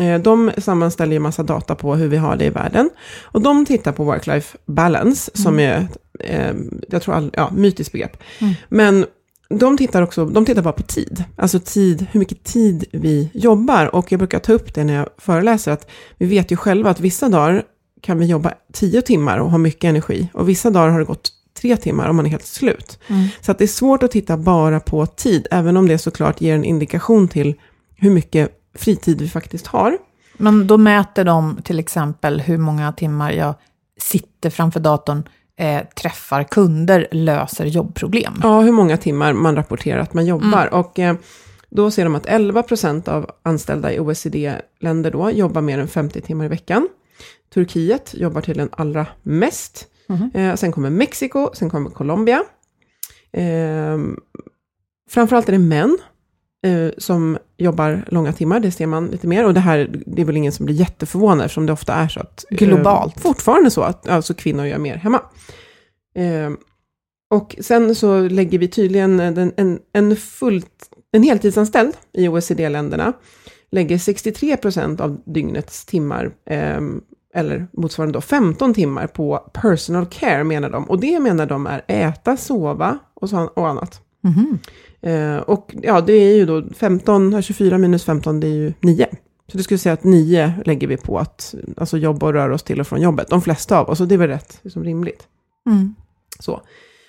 eh, 0.00 0.18
de 0.18 0.50
sammanställer 0.58 1.12
ju 1.12 1.18
massa 1.18 1.42
data 1.42 1.74
på 1.74 1.94
hur 1.94 2.08
vi 2.08 2.16
har 2.16 2.36
det 2.36 2.44
i 2.44 2.50
världen. 2.50 2.90
Och 3.22 3.40
de 3.40 3.66
tittar 3.66 3.92
på 3.92 4.04
work-life 4.04 4.56
balance, 4.66 5.30
som 5.34 5.58
är, 5.58 5.88
eh, 6.20 6.54
jag 6.88 7.02
tror, 7.02 7.14
all, 7.14 7.30
ja, 7.36 7.50
mytiskt 7.54 7.92
begrepp. 7.92 8.22
Men 8.68 9.06
de 9.54 9.76
tittar 9.76 10.02
också, 10.02 10.26
de 10.26 10.44
tittar 10.44 10.62
bara 10.62 10.72
på 10.72 10.82
tid, 10.82 11.24
alltså 11.36 11.60
tid, 11.60 12.06
hur 12.10 12.20
mycket 12.20 12.44
tid 12.44 12.84
vi 12.92 13.30
jobbar. 13.34 13.94
Och 13.94 14.12
jag 14.12 14.18
brukar 14.18 14.38
ta 14.38 14.52
upp 14.52 14.74
det 14.74 14.84
när 14.84 14.94
jag 14.94 15.08
föreläser, 15.18 15.72
att 15.72 15.90
vi 16.18 16.26
vet 16.26 16.52
ju 16.52 16.56
själva 16.56 16.90
att 16.90 17.00
vissa 17.00 17.28
dagar 17.28 17.62
kan 18.00 18.18
vi 18.18 18.26
jobba 18.26 18.52
tio 18.72 19.02
timmar 19.02 19.38
och 19.38 19.50
ha 19.50 19.58
mycket 19.58 19.84
energi. 19.84 20.28
Och 20.34 20.48
vissa 20.48 20.70
dagar 20.70 20.88
har 20.88 20.98
det 20.98 21.04
gått 21.04 21.30
tre 21.60 21.76
timmar 21.76 22.08
och 22.08 22.14
man 22.14 22.26
är 22.26 22.30
helt 22.30 22.46
slut. 22.46 22.98
Mm. 23.06 23.28
Så 23.40 23.52
att 23.52 23.58
det 23.58 23.64
är 23.64 23.68
svårt 23.68 24.02
att 24.02 24.10
titta 24.10 24.36
bara 24.36 24.80
på 24.80 25.06
tid, 25.06 25.46
även 25.50 25.76
om 25.76 25.88
det 25.88 25.98
såklart 25.98 26.40
ger 26.40 26.54
en 26.54 26.64
indikation 26.64 27.28
till 27.28 27.54
hur 27.96 28.10
mycket 28.10 28.50
fritid 28.74 29.20
vi 29.20 29.28
faktiskt 29.28 29.66
har. 29.66 29.98
Men 30.36 30.66
då 30.66 30.76
mäter 30.76 31.24
de 31.24 31.58
till 31.64 31.78
exempel 31.78 32.40
hur 32.40 32.58
många 32.58 32.92
timmar 32.92 33.32
jag 33.32 33.54
sitter 34.00 34.50
framför 34.50 34.80
datorn, 34.80 35.22
eh, 35.60 35.82
träffar 35.94 36.44
kunder, 36.44 37.08
löser 37.10 37.64
jobbproblem. 37.66 38.34
Ja, 38.42 38.60
hur 38.60 38.72
många 38.72 38.96
timmar 38.96 39.32
man 39.32 39.56
rapporterar 39.56 39.98
att 39.98 40.14
man 40.14 40.26
jobbar. 40.26 40.66
Och 40.74 40.98
eh, 40.98 41.16
då 41.70 41.90
ser 41.90 42.04
de 42.04 42.14
att 42.14 42.26
11 42.26 42.62
procent 42.62 43.08
av 43.08 43.30
anställda 43.42 43.92
i 43.92 44.00
OECD-länder 44.00 45.10
då 45.10 45.30
jobbar 45.30 45.60
mer 45.60 45.78
än 45.78 45.88
50 45.88 46.20
timmar 46.20 46.44
i 46.44 46.48
veckan. 46.48 46.88
Turkiet 47.54 48.14
jobbar 48.14 48.40
till 48.40 48.56
den 48.56 48.68
allra 48.72 49.06
mest. 49.22 49.86
Eh, 50.34 50.54
sen 50.54 50.72
kommer 50.72 50.90
Mexiko, 50.90 51.50
sen 51.54 51.70
kommer 51.70 51.90
Colombia. 51.90 52.42
Eh, 53.32 53.98
framförallt 55.10 55.48
är 55.48 55.52
det 55.52 55.58
män 55.58 55.98
eh, 56.66 56.90
som 56.98 57.38
jobbar 57.56 58.04
långa 58.08 58.32
timmar, 58.32 58.60
det 58.60 58.70
ser 58.70 58.86
man 58.86 59.06
lite 59.06 59.26
mer. 59.26 59.46
Och 59.46 59.54
det 59.54 59.60
här, 59.60 60.02
det 60.06 60.22
är 60.22 60.26
väl 60.26 60.36
ingen 60.36 60.52
som 60.52 60.66
blir 60.66 60.76
jätteförvånad, 60.76 61.44
eftersom 61.44 61.66
det 61.66 61.72
ofta 61.72 61.94
är 61.94 62.08
så 62.08 62.20
att... 62.20 62.44
eh, 62.50 62.56
Globalt. 62.56 63.20
fortfarande 63.20 63.70
så 63.70 63.82
att 63.82 64.08
alltså 64.08 64.34
kvinnor 64.34 64.66
gör 64.66 64.78
mer 64.78 64.96
hemma. 64.96 65.22
Eh, 66.14 66.50
och 67.30 67.56
sen 67.60 67.94
så 67.94 68.20
lägger 68.20 68.58
vi 68.58 68.68
tydligen 68.68 69.16
den, 69.16 69.52
en, 69.56 69.78
en, 69.92 70.16
fullt, 70.16 70.90
en 71.12 71.22
heltidsanställd 71.22 71.94
i 72.12 72.28
OECD-länderna 72.28 73.12
lägger 73.70 73.98
63 73.98 74.56
procent 74.56 75.00
av 75.00 75.20
dygnets 75.24 75.84
timmar, 75.86 76.30
eh, 76.46 76.80
eller 77.34 77.66
motsvarande 77.72 78.12
då 78.16 78.20
15 78.20 78.74
timmar 78.74 79.06
på 79.06 79.50
personal 79.52 80.06
care 80.06 80.44
menar 80.44 80.70
de. 80.70 80.90
Och 80.90 81.00
det 81.00 81.20
menar 81.20 81.46
de 81.46 81.66
är 81.66 81.82
äta, 81.86 82.36
sova 82.36 82.98
och, 83.14 83.30
så, 83.30 83.38
och 83.38 83.68
annat. 83.68 84.00
Mhm. 84.20 84.58
Eh, 85.00 85.36
och 85.36 85.74
ja, 85.82 86.00
det 86.00 86.12
är 86.12 86.36
ju 86.36 86.46
då 86.46 86.62
15, 86.74 87.32
ja, 87.32 87.42
24 87.42 87.78
minus 87.78 88.04
15, 88.04 88.40
det 88.40 88.46
är 88.46 88.54
ju 88.54 88.72
9. 88.80 89.06
Så 89.50 89.56
du 89.56 89.62
skulle 89.62 89.78
säga 89.78 89.92
att 89.92 90.04
9 90.04 90.52
lägger 90.64 90.86
vi 90.86 90.96
på 90.96 91.18
att 91.18 91.54
alltså 91.76 91.98
jobba 91.98 92.26
och 92.26 92.32
röra 92.32 92.54
oss 92.54 92.62
till 92.62 92.80
och 92.80 92.86
från 92.86 93.00
jobbet. 93.00 93.28
De 93.28 93.42
flesta 93.42 93.78
av 93.78 93.88
oss, 93.88 94.00
och 94.00 94.08
det 94.08 94.14
är 94.14 94.18
väl 94.18 94.28
rätt 94.28 94.58
liksom 94.62 94.84
rimligt. 94.84 95.22
Mm. 95.66 95.94
Så. 96.38 96.62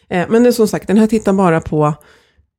Eh, 0.10 0.25
men 0.30 0.44
det 0.44 0.50
är 0.50 0.51
som 0.51 0.68
sagt, 0.68 0.88
den 0.88 0.98
här 0.98 1.08
tittar 1.08 1.34
bara 1.34 1.62
på 1.62 1.94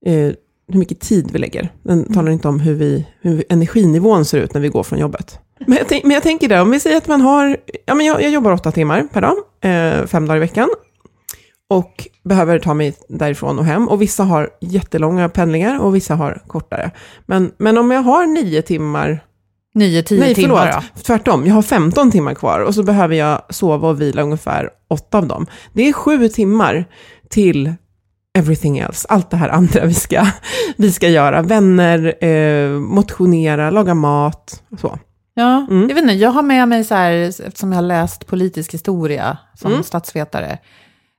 eh, 0.06 0.32
hur 0.68 0.78
mycket 0.78 1.00
tid 1.00 1.30
vi 1.32 1.38
lägger. 1.38 1.72
Den 1.82 2.12
talar 2.12 2.32
inte 2.32 2.48
om 2.48 2.60
hur, 2.60 2.74
vi, 2.74 3.06
hur 3.20 3.44
energinivån 3.48 4.24
ser 4.24 4.40
ut 4.40 4.54
när 4.54 4.60
vi 4.60 4.68
går 4.68 4.82
från 4.82 4.98
jobbet. 4.98 5.38
Men 5.66 5.76
jag, 5.76 5.88
tänk, 5.88 6.04
men 6.04 6.12
jag 6.12 6.22
tänker 6.22 6.48
där, 6.48 6.62
om 6.62 6.70
vi 6.70 6.80
säger 6.80 6.96
att 6.96 7.08
man 7.08 7.20
har, 7.20 7.56
ja 7.86 7.94
men 7.94 8.06
jag, 8.06 8.22
jag 8.22 8.30
jobbar 8.30 8.52
åtta 8.52 8.72
timmar 8.72 9.08
per 9.12 9.20
dag, 9.20 9.36
eh, 9.60 10.06
fem 10.06 10.26
dagar 10.26 10.36
i 10.36 10.40
veckan. 10.40 10.68
Och 11.72 12.08
behöver 12.24 12.58
ta 12.58 12.74
mig 12.74 12.94
därifrån 13.08 13.58
och 13.58 13.64
hem. 13.64 13.88
Och 13.88 14.02
vissa 14.02 14.24
har 14.24 14.50
jättelånga 14.60 15.28
pendlingar 15.28 15.78
och 15.80 15.94
vissa 15.96 16.14
har 16.14 16.42
kortare. 16.46 16.90
Men, 17.26 17.52
men 17.58 17.78
om 17.78 17.90
jag 17.90 18.02
har 18.02 18.26
nio 18.26 18.62
timmar 18.62 19.24
Nio, 19.74 20.02
tio 20.02 20.20
Nej, 20.20 20.34
timmar 20.34 20.66
förlåt. 20.66 20.84
då? 20.96 21.02
Tvärtom. 21.02 21.46
Jag 21.46 21.54
har 21.54 21.62
15 21.62 22.10
timmar 22.10 22.34
kvar 22.34 22.60
och 22.60 22.74
så 22.74 22.82
behöver 22.82 23.14
jag 23.16 23.42
sova 23.50 23.88
och 23.88 24.00
vila 24.00 24.22
ungefär 24.22 24.70
åtta 24.90 25.18
av 25.18 25.26
dem. 25.26 25.46
Det 25.72 25.88
är 25.88 25.92
sju 25.92 26.28
timmar 26.28 26.84
till 27.30 27.72
everything 28.38 28.78
else. 28.78 29.06
Allt 29.10 29.30
det 29.30 29.36
här 29.36 29.48
andra 29.48 29.84
vi 29.86 29.94
ska, 29.94 30.26
vi 30.76 30.92
ska 30.92 31.08
göra. 31.08 31.42
Vänner, 31.42 32.24
eh, 32.24 32.68
motionera, 32.80 33.70
laga 33.70 33.94
mat. 33.94 34.62
Så. 34.80 34.98
Ja, 35.34 35.66
Mm. 35.70 35.88
jag 35.88 35.94
vet 35.94 36.02
inte, 36.02 36.14
jag 36.14 36.30
har 36.30 36.42
med 36.42 36.68
mig 36.68 36.84
så 36.84 36.94
här, 36.94 37.12
eftersom 37.46 37.72
jag 37.72 37.76
har 37.76 37.82
läst 37.86 38.26
politisk 38.26 38.74
historia 38.74 39.38
som 39.54 39.70
Mm. 39.72 39.82
statsvetare. 39.82 40.58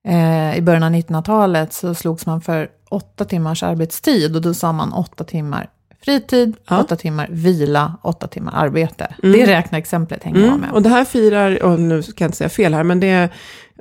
Eh, 0.08 0.58
I 0.58 0.62
början 0.62 0.84
av 0.84 0.92
1900-talet 0.92 1.74
så 1.74 1.94
slogs 1.96 2.26
man 2.26 2.42
för 2.42 2.70
åtta 2.90 3.26
timmars 3.26 3.64
arbetstid 3.64 4.36
och 4.36 4.42
då 4.42 4.54
sa 4.54 4.72
man 4.72 4.94
åtta 4.94 5.24
timmar 5.24 5.70
fritid, 6.06 6.56
Ja. 6.70 6.80
åtta 6.82 6.96
timmar 6.96 7.28
vila, 7.32 7.98
åtta 8.02 8.28
timmar 8.28 8.54
arbete. 8.56 9.14
Mm. 9.24 9.40
Det 9.40 9.46
räkneexemplet 9.48 10.24
hänger 10.24 10.40
jag 10.40 10.48
Mm. 10.48 10.60
med. 10.62 10.72
Och 10.72 10.82
det 10.82 10.90
här 10.90 11.06
firar, 11.06 11.64
och 11.64 11.80
nu 11.80 12.04
ska 12.04 12.24
jag 12.24 12.28
inte 12.28 12.38
säga 12.38 12.50
fel 12.50 12.74
här, 12.74 12.84
men 12.84 13.00
det 13.00 13.08
är 13.10 13.30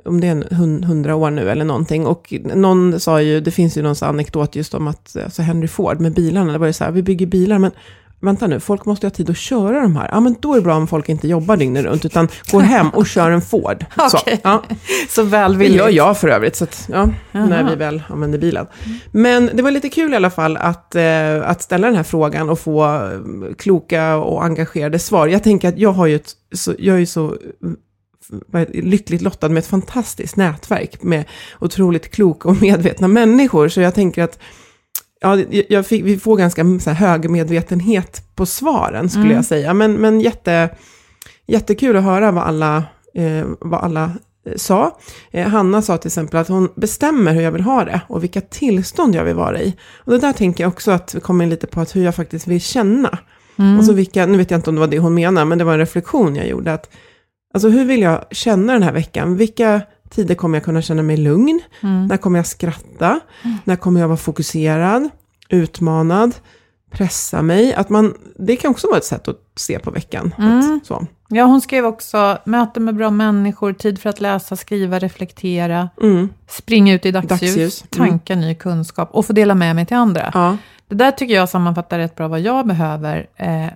om 0.05 0.21
det 0.21 0.27
är 0.27 0.55
hundra 0.85 1.15
år 1.15 1.31
nu 1.31 1.49
eller 1.49 1.65
någonting. 1.65 2.05
Och 2.07 2.33
någon 2.55 2.99
sa 2.99 3.21
ju, 3.21 3.39
det 3.41 3.51
finns 3.51 3.77
ju 3.77 3.81
någon 3.81 3.95
anekdot 4.01 4.55
just 4.55 4.73
om 4.73 4.87
att 4.87 5.15
alltså 5.23 5.41
Henry 5.41 5.67
Ford 5.67 5.99
med 5.99 6.13
bilarna, 6.13 6.51
det 6.51 6.57
var 6.57 6.67
ju 6.67 6.73
så 6.73 6.83
här, 6.83 6.91
vi 6.91 7.03
bygger 7.03 7.25
bilar, 7.25 7.59
men 7.59 7.71
vänta 8.23 8.47
nu, 8.47 8.59
folk 8.59 8.85
måste 8.85 9.05
ju 9.05 9.09
ha 9.09 9.15
tid 9.15 9.29
att 9.29 9.37
köra 9.37 9.81
de 9.81 9.95
här. 9.95 10.09
Ja, 10.11 10.19
men 10.19 10.35
då 10.39 10.51
är 10.53 10.55
det 10.55 10.61
bra 10.61 10.75
om 10.75 10.87
folk 10.87 11.09
inte 11.09 11.27
jobbar 11.27 11.57
dygnet 11.57 11.85
runt, 11.85 12.05
utan 12.05 12.27
går 12.51 12.61
hem 12.61 12.89
och 12.89 13.07
kör 13.07 13.31
en 13.31 13.41
Ford. 13.41 13.85
Så, 14.09 14.17
Okej. 14.17 14.39
ja. 14.43 14.63
Så 15.09 15.21
Det 15.23 15.27
välvilligt. 15.29 15.77
gör 15.79 15.89
jag 15.89 16.17
för 16.17 16.27
övrigt, 16.27 16.55
så 16.55 16.63
att, 16.63 16.89
ja, 16.91 17.09
när 17.31 17.69
vi 17.69 17.75
väl 17.75 18.03
använder 18.07 18.39
bilen. 18.39 18.67
Men 19.11 19.49
det 19.53 19.63
var 19.63 19.71
lite 19.71 19.89
kul 19.89 20.13
i 20.13 20.15
alla 20.15 20.29
fall 20.29 20.57
att, 20.57 20.95
eh, 20.95 21.49
att 21.49 21.61
ställa 21.61 21.87
den 21.87 21.95
här 21.95 22.03
frågan 22.03 22.49
och 22.49 22.59
få 22.59 22.83
eh, 22.85 23.53
kloka 23.57 24.15
och 24.15 24.43
engagerade 24.43 24.99
svar. 24.99 25.27
Jag 25.27 25.43
tänker 25.43 25.69
att 25.69 25.77
jag 25.77 25.91
har 25.91 26.05
ju 26.05 26.15
ett, 26.15 26.31
så, 26.55 26.73
jag 26.79 26.95
är 26.95 26.99
ju 26.99 27.05
så 27.05 27.37
det, 28.47 28.69
lyckligt 28.73 29.21
lottad 29.21 29.49
med 29.49 29.57
ett 29.57 29.67
fantastiskt 29.67 30.35
nätverk 30.35 31.03
med 31.03 31.23
otroligt 31.59 32.11
kloka 32.11 32.49
och 32.49 32.61
medvetna 32.61 33.07
människor. 33.07 33.67
Så 33.69 33.81
jag 33.81 33.95
tänker 33.95 34.23
att 34.23 34.39
ja, 35.23 35.37
jag- 35.69 35.85
fick, 35.85 36.03
vi 36.03 36.17
får 36.19 36.37
ganska 36.37 36.79
så 36.79 36.89
här, 36.89 37.07
hög 37.07 37.29
medvetenhet 37.29 38.21
på 38.35 38.45
svaren, 38.45 39.09
skulle 39.09 39.25
Mm. 39.25 39.35
jag 39.35 39.45
säga. 39.45 39.73
Men, 39.73 39.93
men 39.93 40.21
jätte, 40.21 40.69
jättekul 41.47 41.95
att 41.97 42.03
höra 42.03 42.31
vad 42.31 42.43
alla, 42.43 42.77
eh, 43.15 43.45
vad 43.59 43.81
alla 43.83 44.03
eh, 44.45 44.55
sa. 44.55 44.97
Eh, 45.31 45.47
Hanna 45.47 45.81
sa 45.81 45.97
till 45.97 46.07
exempel 46.09 46.39
att 46.39 46.47
hon 46.47 46.69
bestämmer 46.75 47.33
hur 47.33 47.41
jag 47.41 47.51
vill 47.51 47.61
ha 47.61 47.85
det 47.85 48.01
och 48.07 48.23
vilka 48.23 48.41
tillstånd 48.41 49.15
jag 49.15 49.23
vill 49.23 49.35
vara 49.35 49.61
i. 49.61 49.73
Och 49.97 50.11
det 50.11 50.17
där 50.19 50.33
tänker 50.33 50.63
jag 50.63 50.71
också 50.71 50.91
att 50.91 51.15
vi 51.15 51.19
kommer 51.19 51.43
in 51.43 51.49
lite 51.49 51.67
på 51.67 51.81
att 51.81 51.95
hur 51.95 52.03
jag 52.03 52.15
faktiskt 52.15 52.47
vill 52.47 52.61
känna. 52.61 53.17
Mm. 53.59 53.77
Alltså 53.77 53.93
vilka, 53.93 54.25
nu 54.25 54.37
vet 54.37 54.51
jag 54.51 54.57
inte 54.57 54.69
om 54.69 54.75
det 54.75 54.79
var 54.79 54.87
det 54.87 54.99
hon 54.99 55.13
menar, 55.13 55.45
men 55.45 55.57
det 55.57 55.63
var 55.63 55.73
en 55.73 55.79
reflektion 55.79 56.35
jag 56.35 56.47
gjorde. 56.47 56.73
Att, 56.73 56.89
alltså 57.53 57.69
hur 57.69 57.85
vill 57.85 58.01
jag 58.01 58.25
känna 58.31 58.73
den 58.73 58.83
här 58.83 58.91
veckan? 58.93 59.37
Vilka 59.37 59.81
tider 60.15 60.35
kommer 60.35 60.57
jag 60.57 60.65
kunna 60.65 60.81
känna 60.81 61.03
mig 61.03 61.17
lugn? 61.17 61.61
Mm. 61.83 62.07
När 62.07 62.17
kommer 62.17 62.39
jag 62.39 62.47
skratta? 62.47 63.19
När 63.63 63.75
kommer 63.75 63.99
jag 63.99 64.07
vara 64.07 64.17
fokuserad? 64.17 65.09
Utmanad? 65.49 66.35
Pressa 66.91 67.41
mig? 67.41 67.73
Att 67.73 67.89
man, 67.89 68.13
det 68.35 68.55
kan 68.55 68.71
också 68.71 68.87
vara 68.87 68.97
ett 68.97 69.05
sätt 69.05 69.27
att 69.27 69.39
se 69.55 69.79
på 69.79 69.91
veckan. 69.91 70.35
Mm. 70.37 70.59
Att, 70.59 70.85
så. 70.85 71.07
Ja, 71.29 71.43
hon 71.43 71.61
skrev 71.61 71.85
också 71.85 72.37
möte 72.45 72.79
med 72.79 72.95
bra 72.95 73.09
människor, 73.09 73.73
tid 73.73 73.99
för 73.99 74.09
att 74.09 74.21
läsa, 74.21 74.55
skriva, 74.55 74.99
reflektera, 74.99 75.89
Mm. 76.01 76.29
springa 76.47 76.93
ut 76.93 77.05
i 77.05 77.11
dagsljus, 77.11 77.39
Dagsljus, 77.39 77.85
mm. 77.95 78.09
tanka 78.09 78.35
ny 78.35 78.55
kunskap 78.55 79.09
och 79.11 79.25
få 79.25 79.33
dela 79.33 79.55
med 79.55 79.75
mig 79.75 79.85
till 79.85 79.97
andra. 79.97 80.31
Ja. 80.33 80.57
Det 80.87 80.95
där 80.95 81.11
tycker 81.11 81.33
jag 81.33 81.49
sammanfattar 81.49 81.97
rätt 81.99 82.15
bra 82.15 82.27
vad 82.27 82.39
jag 82.39 82.67
behöver. 82.67 83.27
Eh, 83.35 83.67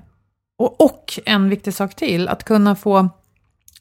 och, 0.60 0.82
och 0.82 1.20
en 1.25 1.50
viktig 1.50 1.74
sak 1.74 1.96
till, 1.96 2.27
att 2.27 2.44
kunna 2.44 2.75
få 2.75 3.10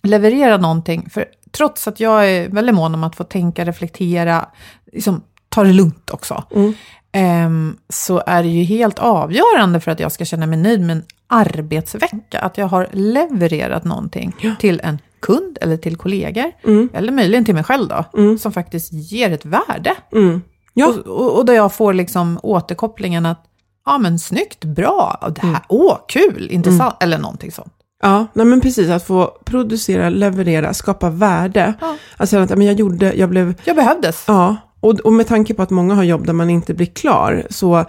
leverera 0.03 0.57
någonting. 0.57 1.11
För 1.11 1.25
trots 1.57 1.89
att 1.89 2.01
jag 2.01 2.31
är 2.31 2.49
väldigt 2.49 2.75
mån 2.75 2.95
om 2.95 3.05
att 3.05 3.17
få 3.17 3.25
tänka, 3.25 3.65
reflektera, 3.65 4.49
liksom, 4.93 5.23
ta 5.49 5.65
det 5.65 5.73
lugnt 5.73 6.11
också, 6.11 6.45
Mm. 6.55 6.73
ehm, 7.13 7.77
så 7.89 8.23
är 8.27 8.43
det 8.43 8.49
ju 8.49 8.63
helt 8.65 8.99
avgörande 8.99 9.81
för 9.81 9.91
att 9.91 10.01
jag 10.01 10.13
ska 10.13 10.25
känna 10.25 10.47
mig 10.47 10.59
nöjd 10.59 10.81
med 10.81 10.97
en 10.97 11.05
arbetsvecka, 11.29 12.39
att 12.41 12.59
jag 12.59 12.67
har 12.67 12.89
levererat 12.93 13.85
någonting 13.85 14.37
till 14.61 14.81
en 14.85 14.99
kund 15.21 15.59
eller 15.61 15.77
till 15.77 15.97
kollegor, 15.97 16.53
Mm. 16.65 16.89
eller 16.95 17.13
möjligen 17.13 17.45
till 17.45 17.55
mig 17.55 17.65
själv 17.65 17.89
då, 17.89 18.05
Mm. 18.21 18.39
som 18.39 18.53
faktiskt 18.53 18.93
ger 18.93 19.31
ett 19.33 19.45
värde. 19.45 19.95
Mm. 20.13 20.43
Ja. 20.75 20.87
Och, 20.89 21.07
och, 21.07 21.39
och 21.39 21.47
där 21.47 21.55
jag 21.55 21.73
får 21.73 21.93
liksom 21.95 22.39
återkopplingen 22.43 23.27
att, 23.27 23.45
ja 23.85 23.99
men 23.99 24.19
snyggt, 24.19 24.65
bra, 24.65 25.31
det 25.35 25.41
här, 25.43 25.49
Mm. 25.51 25.63
åh, 25.69 25.97
kul, 26.09 26.49
intressant, 26.51 26.95
eller 27.03 27.19
någonting 27.19 27.53
sånt. 27.53 27.73
Ja, 28.03 28.27
nej 28.33 28.47
men 28.47 28.61
precis. 28.61 28.91
Att 28.91 29.07
få 29.07 29.33
producera, 29.45 30.09
leverera, 30.09 30.75
skapa 30.75 31.11
värde. 31.11 31.75
Ja. 31.81 31.97
Alltså 32.17 32.37
att 32.39 32.51
men 32.51 32.63
jag 32.67 32.75
gjorde, 32.75 33.13
jag 33.15 33.29
blev, 33.31 33.55
Jag 33.65 33.77
behövdes. 33.77 34.25
ja. 34.27 34.57
Och, 34.81 35.01
och 35.01 35.13
med 35.13 35.27
tanke 35.27 35.55
på 35.55 35.63
att 35.63 35.71
många 35.71 35.95
har 35.95 36.03
jobb 36.05 36.27
där 36.27 36.33
man 36.33 36.51
inte 36.51 36.75
blir 36.75 36.87
klar, 36.87 37.47
så 37.51 37.85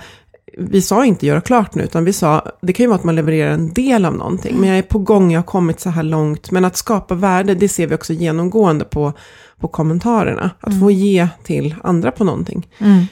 vi 0.58 0.82
sa 0.82 1.06
inte 1.06 1.26
göra 1.26 1.42
klart 1.42 1.76
nu, 1.76 1.84
utan 1.84 2.06
vi 2.06 2.14
sa, 2.14 2.46
det 2.62 2.74
kan 2.74 2.84
ju 2.84 2.88
vara 2.88 2.98
att 3.00 3.04
man 3.04 3.16
levererar 3.16 3.52
en 3.52 3.74
del 3.74 4.06
av 4.06 4.14
någonting, 4.16 4.56
men 4.60 4.70
jag 4.70 4.78
är 4.78 4.82
på 4.82 5.00
gång, 5.00 5.32
jag 5.32 5.40
har 5.40 5.46
kommit 5.46 5.80
så 5.80 5.90
här 5.90 6.04
långt. 6.04 6.52
Men 6.52 6.66
att 6.66 6.78
skapa 6.78 7.16
värde, 7.16 7.56
det 7.56 7.70
ser 7.70 7.88
vi 7.88 7.96
också 7.96 8.14
genomgående 8.14 8.86
på, 8.86 9.14
på 9.60 9.68
kommentarerna. 9.68 10.52
Att 10.60 10.80
få 10.80 10.92
ge 10.92 11.28
till 11.44 11.76
andra 11.84 12.12
på 12.12 12.24
någonting. 12.24 12.68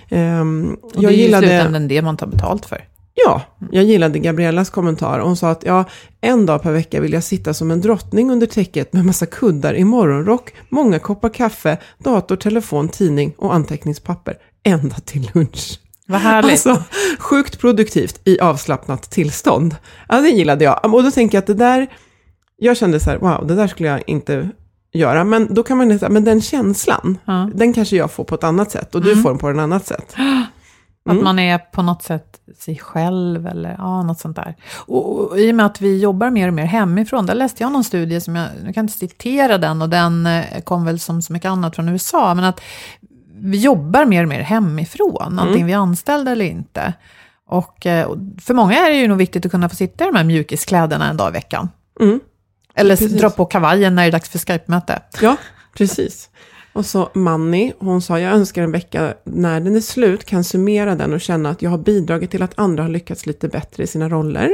Ehm, 0.09 0.77
Och 0.83 0.91
jag 0.93 1.01
det 1.03 1.07
är 1.07 1.11
ju 1.11 1.17
i 1.17 1.21
gillade... 1.21 1.47
slutändan 1.47 1.87
det 1.87 2.01
man 2.01 2.17
tar 2.17 2.27
betalt 2.27 2.65
för. 2.65 2.83
Ja, 3.17 3.41
jag 3.71 3.83
gillade 3.83 4.19
Gabriellas 4.19 4.69
kommentar. 4.69 5.19
Hon 5.19 5.37
sa 5.37 5.49
att 5.49 5.63
ja, 5.65 5.85
en 6.21 6.45
dag 6.45 6.61
per 6.61 6.71
vecka 6.71 7.01
vill 7.01 7.13
jag 7.13 7.23
sitta 7.23 7.53
som 7.53 7.71
en 7.71 7.81
drottning 7.81 8.31
under 8.31 8.47
täcket 8.47 8.93
med 8.93 9.05
massa 9.05 9.25
kuddar 9.25 9.73
i 9.73 9.83
morgonrock, 9.83 10.53
många 10.69 10.99
koppar 10.99 11.29
kaffe, 11.29 11.77
dator, 12.03 12.35
telefon, 12.35 12.89
tidning 12.89 13.33
och 13.37 13.53
anteckningspapper. 13.55 14.37
Ända 14.63 14.95
till 14.95 15.31
lunch. 15.33 15.79
Vad 16.07 16.19
härligt. 16.21 16.51
Alltså, 16.51 16.83
sjukt 17.19 17.59
produktivt 17.59 18.21
i 18.25 18.39
avslappnat 18.39 19.11
tillstånd. 19.11 19.75
Ja, 20.09 20.21
det 20.21 20.29
gillade 20.29 20.63
jag. 20.65 20.93
Och 20.93 21.03
då 21.03 21.11
tänker 21.11 21.37
jag 21.37 21.41
att 21.41 21.47
det 21.47 21.53
där, 21.53 21.87
jag 22.57 22.77
kände 22.77 22.99
så 22.99 23.09
här, 23.09 23.17
wow, 23.17 23.47
det 23.47 23.55
där 23.55 23.67
skulle 23.67 23.89
jag 23.89 24.03
inte 24.07 24.49
göra. 24.93 25.23
Men 25.23 25.53
då 25.53 25.63
kan 25.63 25.77
man 25.77 25.99
säga, 25.99 26.09
men 26.09 26.23
den 26.23 26.41
känslan, 26.41 27.17
Ja. 27.25 27.49
den 27.55 27.73
kanske 27.73 27.95
jag 27.95 28.11
får 28.11 28.23
på 28.23 28.35
ett 28.35 28.43
annat 28.43 28.71
sätt 28.71 28.95
och 28.95 29.01
du 29.03 29.15
får 29.21 29.29
den 29.29 29.37
på 29.37 29.49
ett 29.49 29.57
annat 29.57 29.85
sätt. 29.87 30.15
Att 31.05 31.11
Mm. 31.11 31.23
man 31.23 31.39
är 31.39 31.57
på 31.57 31.81
något 31.81 32.03
sätt 32.03 32.39
sig 32.59 32.77
själv 32.77 33.47
eller 33.47 33.75
ja, 33.77 34.03
något 34.03 34.19
sånt 34.19 34.35
där. 34.35 34.55
Och, 34.75 35.19
och 35.31 35.39
i 35.39 35.51
och 35.51 35.55
med 35.55 35.65
att 35.65 35.81
vi 35.81 35.99
jobbar 35.99 36.29
mer 36.29 36.47
och 36.47 36.53
mer 36.53 36.65
hemifrån, 36.65 37.25
där 37.25 37.35
läste 37.35 37.63
jag 37.63 37.71
någon 37.71 37.83
studie 37.83 38.21
som 38.21 38.35
jag, 38.35 38.47
jag 38.65 38.73
kan 38.73 38.83
inte 38.85 38.97
citera 38.97 39.57
den 39.57 39.81
och 39.81 39.89
den 39.89 40.25
eh, 40.25 40.61
kom 40.63 40.85
väl 40.85 40.99
som 40.99 41.21
så 41.21 41.33
mycket 41.33 41.49
annat 41.49 41.75
från 41.75 41.89
USA, 41.89 42.33
men 42.33 42.45
att 42.45 42.61
vi 43.37 43.57
jobbar 43.57 44.05
mer 44.05 44.23
och 44.23 44.29
mer 44.29 44.41
hemifrån, 44.41 45.27
Mm. 45.33 45.39
antingen 45.39 45.67
vi 45.67 45.73
är 45.73 45.77
anställda 45.77 46.31
eller 46.31 46.45
inte. 46.45 46.93
Och, 47.47 47.85
eh, 47.85 48.05
och 48.05 48.17
för 48.41 48.53
många 48.53 48.75
är 48.75 48.89
det 48.91 48.97
ju 48.97 49.07
nog 49.07 49.17
viktigt 49.17 49.45
att 49.45 49.51
kunna 49.51 49.69
få 49.69 49.75
sitta 49.75 50.03
i 50.03 50.07
de 50.07 50.15
här 50.15 50.23
mjukiskläderna 50.23 51.09
en 51.09 51.17
dag 51.17 51.29
i 51.29 51.33
veckan. 51.33 51.69
Mm. 52.01 52.19
Eller 52.75 52.95
Precis. 52.95 53.19
dra 53.21 53.29
på 53.29 53.45
kavajen 53.45 53.95
när 53.95 54.03
det 54.03 54.07
är 54.09 54.11
dags 54.11 54.29
för 54.29 54.39
Skype-möte. 54.39 55.01
Ja, 55.21 55.35
precis. 55.77 56.29
Och 56.75 56.85
så 56.85 57.09
Manny, 57.13 57.73
hon 57.79 58.01
sa, 58.01 58.19
jag 58.19 58.33
önskar 58.33 58.63
en 58.63 58.71
vecka 58.71 59.13
när 59.23 59.59
den 59.59 59.75
är 59.75 59.81
slut 59.81 60.25
kan 60.25 60.43
summera 60.43 60.95
den 60.95 61.13
och 61.13 61.21
känna 61.21 61.49
att 61.49 61.61
jag 61.61 61.69
har 61.69 61.77
bidragit 61.77 62.31
till 62.31 62.43
att 62.43 62.59
andra 62.59 62.83
har 62.83 62.89
lyckats 62.89 63.25
lite 63.25 63.47
bättre 63.47 63.83
i 63.83 63.87
sina 63.87 64.09
roller. 64.09 64.51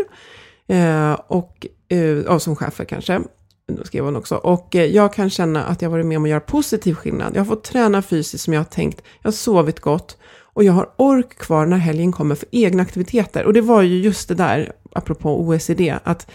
Eh, 0.68 1.14
och, 1.14 1.68
eh, 1.90 2.38
som 2.38 2.56
chefer 2.56 2.86
kanske, 2.86 3.22
då 3.68 3.84
skrev 3.84 4.06
hon 4.06 4.16
också. 4.16 4.36
Och 4.36 4.76
eh, 4.76 4.86
jag 4.86 5.14
kan 5.14 5.30
känna 5.30 5.64
att 5.64 5.82
jag 5.82 5.90
varit 5.90 6.06
med 6.06 6.18
om 6.18 6.24
att 6.24 6.30
göra 6.30 6.40
positiv 6.40 6.94
skillnad. 6.94 7.32
Jag 7.36 7.42
har 7.42 7.46
fått 7.46 7.64
träna 7.64 8.02
fysiskt 8.02 8.44
som 8.44 8.54
jag 8.54 8.60
har 8.60 8.66
tänkt, 8.66 9.02
jag 9.22 9.28
har 9.28 9.32
sovit 9.32 9.80
gott 9.80 10.18
och 10.54 10.64
jag 10.64 10.74
har 10.74 10.90
ork 10.98 11.38
kvar 11.38 11.66
när 11.66 11.78
helgen 11.78 12.12
kommer 12.12 12.36
för 12.36 12.48
egna 12.52 12.84
aktiviteter. 12.84 13.46
Och 13.46 13.54
det 13.54 13.62
var 13.62 13.82
ju 13.82 14.00
just 14.00 14.28
det 14.28 14.36
där, 14.36 14.72
apropå 14.92 15.42
OECD, 15.42 15.96
att 16.04 16.32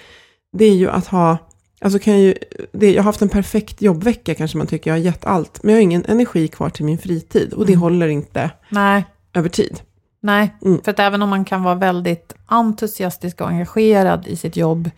det 0.52 0.64
är 0.64 0.74
ju 0.74 0.90
att 0.90 1.06
ha 1.06 1.38
Alltså 1.80 1.98
kan 1.98 2.12
jag, 2.14 2.22
ju, 2.22 2.34
det, 2.72 2.90
jag 2.92 3.02
har 3.02 3.04
haft 3.04 3.22
en 3.22 3.28
perfekt 3.28 3.82
jobbvecka 3.82 4.34
kanske 4.34 4.58
man 4.58 4.66
tycker, 4.66 4.90
jag 4.90 4.94
har 4.96 5.04
gett 5.04 5.24
allt. 5.24 5.62
Men 5.62 5.72
jag 5.72 5.76
har 5.76 5.82
ingen 5.82 6.04
energi 6.08 6.48
kvar 6.48 6.70
till 6.70 6.84
min 6.84 6.98
fritid 6.98 7.52
och 7.52 7.66
det 7.66 7.76
håller 7.76 8.08
inte 8.08 8.50
Nej, 8.68 9.04
över 9.34 9.48
tid. 9.48 9.80
Nej, 10.20 10.54
Mm. 10.64 10.80
för 10.82 10.90
att 10.90 10.98
även 11.00 11.22
om 11.22 11.28
man 11.28 11.44
kan 11.44 11.62
vara 11.62 11.74
väldigt 11.74 12.34
entusiastisk 12.46 13.40
och 13.40 13.48
engagerad 13.48 14.26
i 14.26 14.36
sitt 14.36 14.56
jobb 14.56 14.90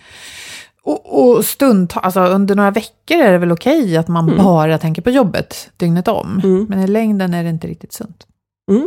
och, 0.83 1.37
och 1.37 1.45
stund, 1.45 1.93
alltså 1.95 2.21
under 2.21 2.55
några 2.55 2.71
veckor 2.71 3.17
är 3.17 3.33
det 3.33 3.39
väl 3.39 3.53
okej 3.53 3.97
att 3.97 4.09
man 4.09 4.37
bara 4.37 4.79
tänker 4.79 5.03
på 5.03 5.11
jobbet 5.11 5.71
dygnet 5.77 6.09
om. 6.09 6.41
Mm. 6.45 6.67
Men 6.69 6.81
i 6.81 6.87
längden 6.87 7.35
är 7.35 7.45
det 7.45 7.51
inte 7.51 7.67
riktigt 7.67 7.93
sunt. 7.93 8.27
Mm. 8.71 8.81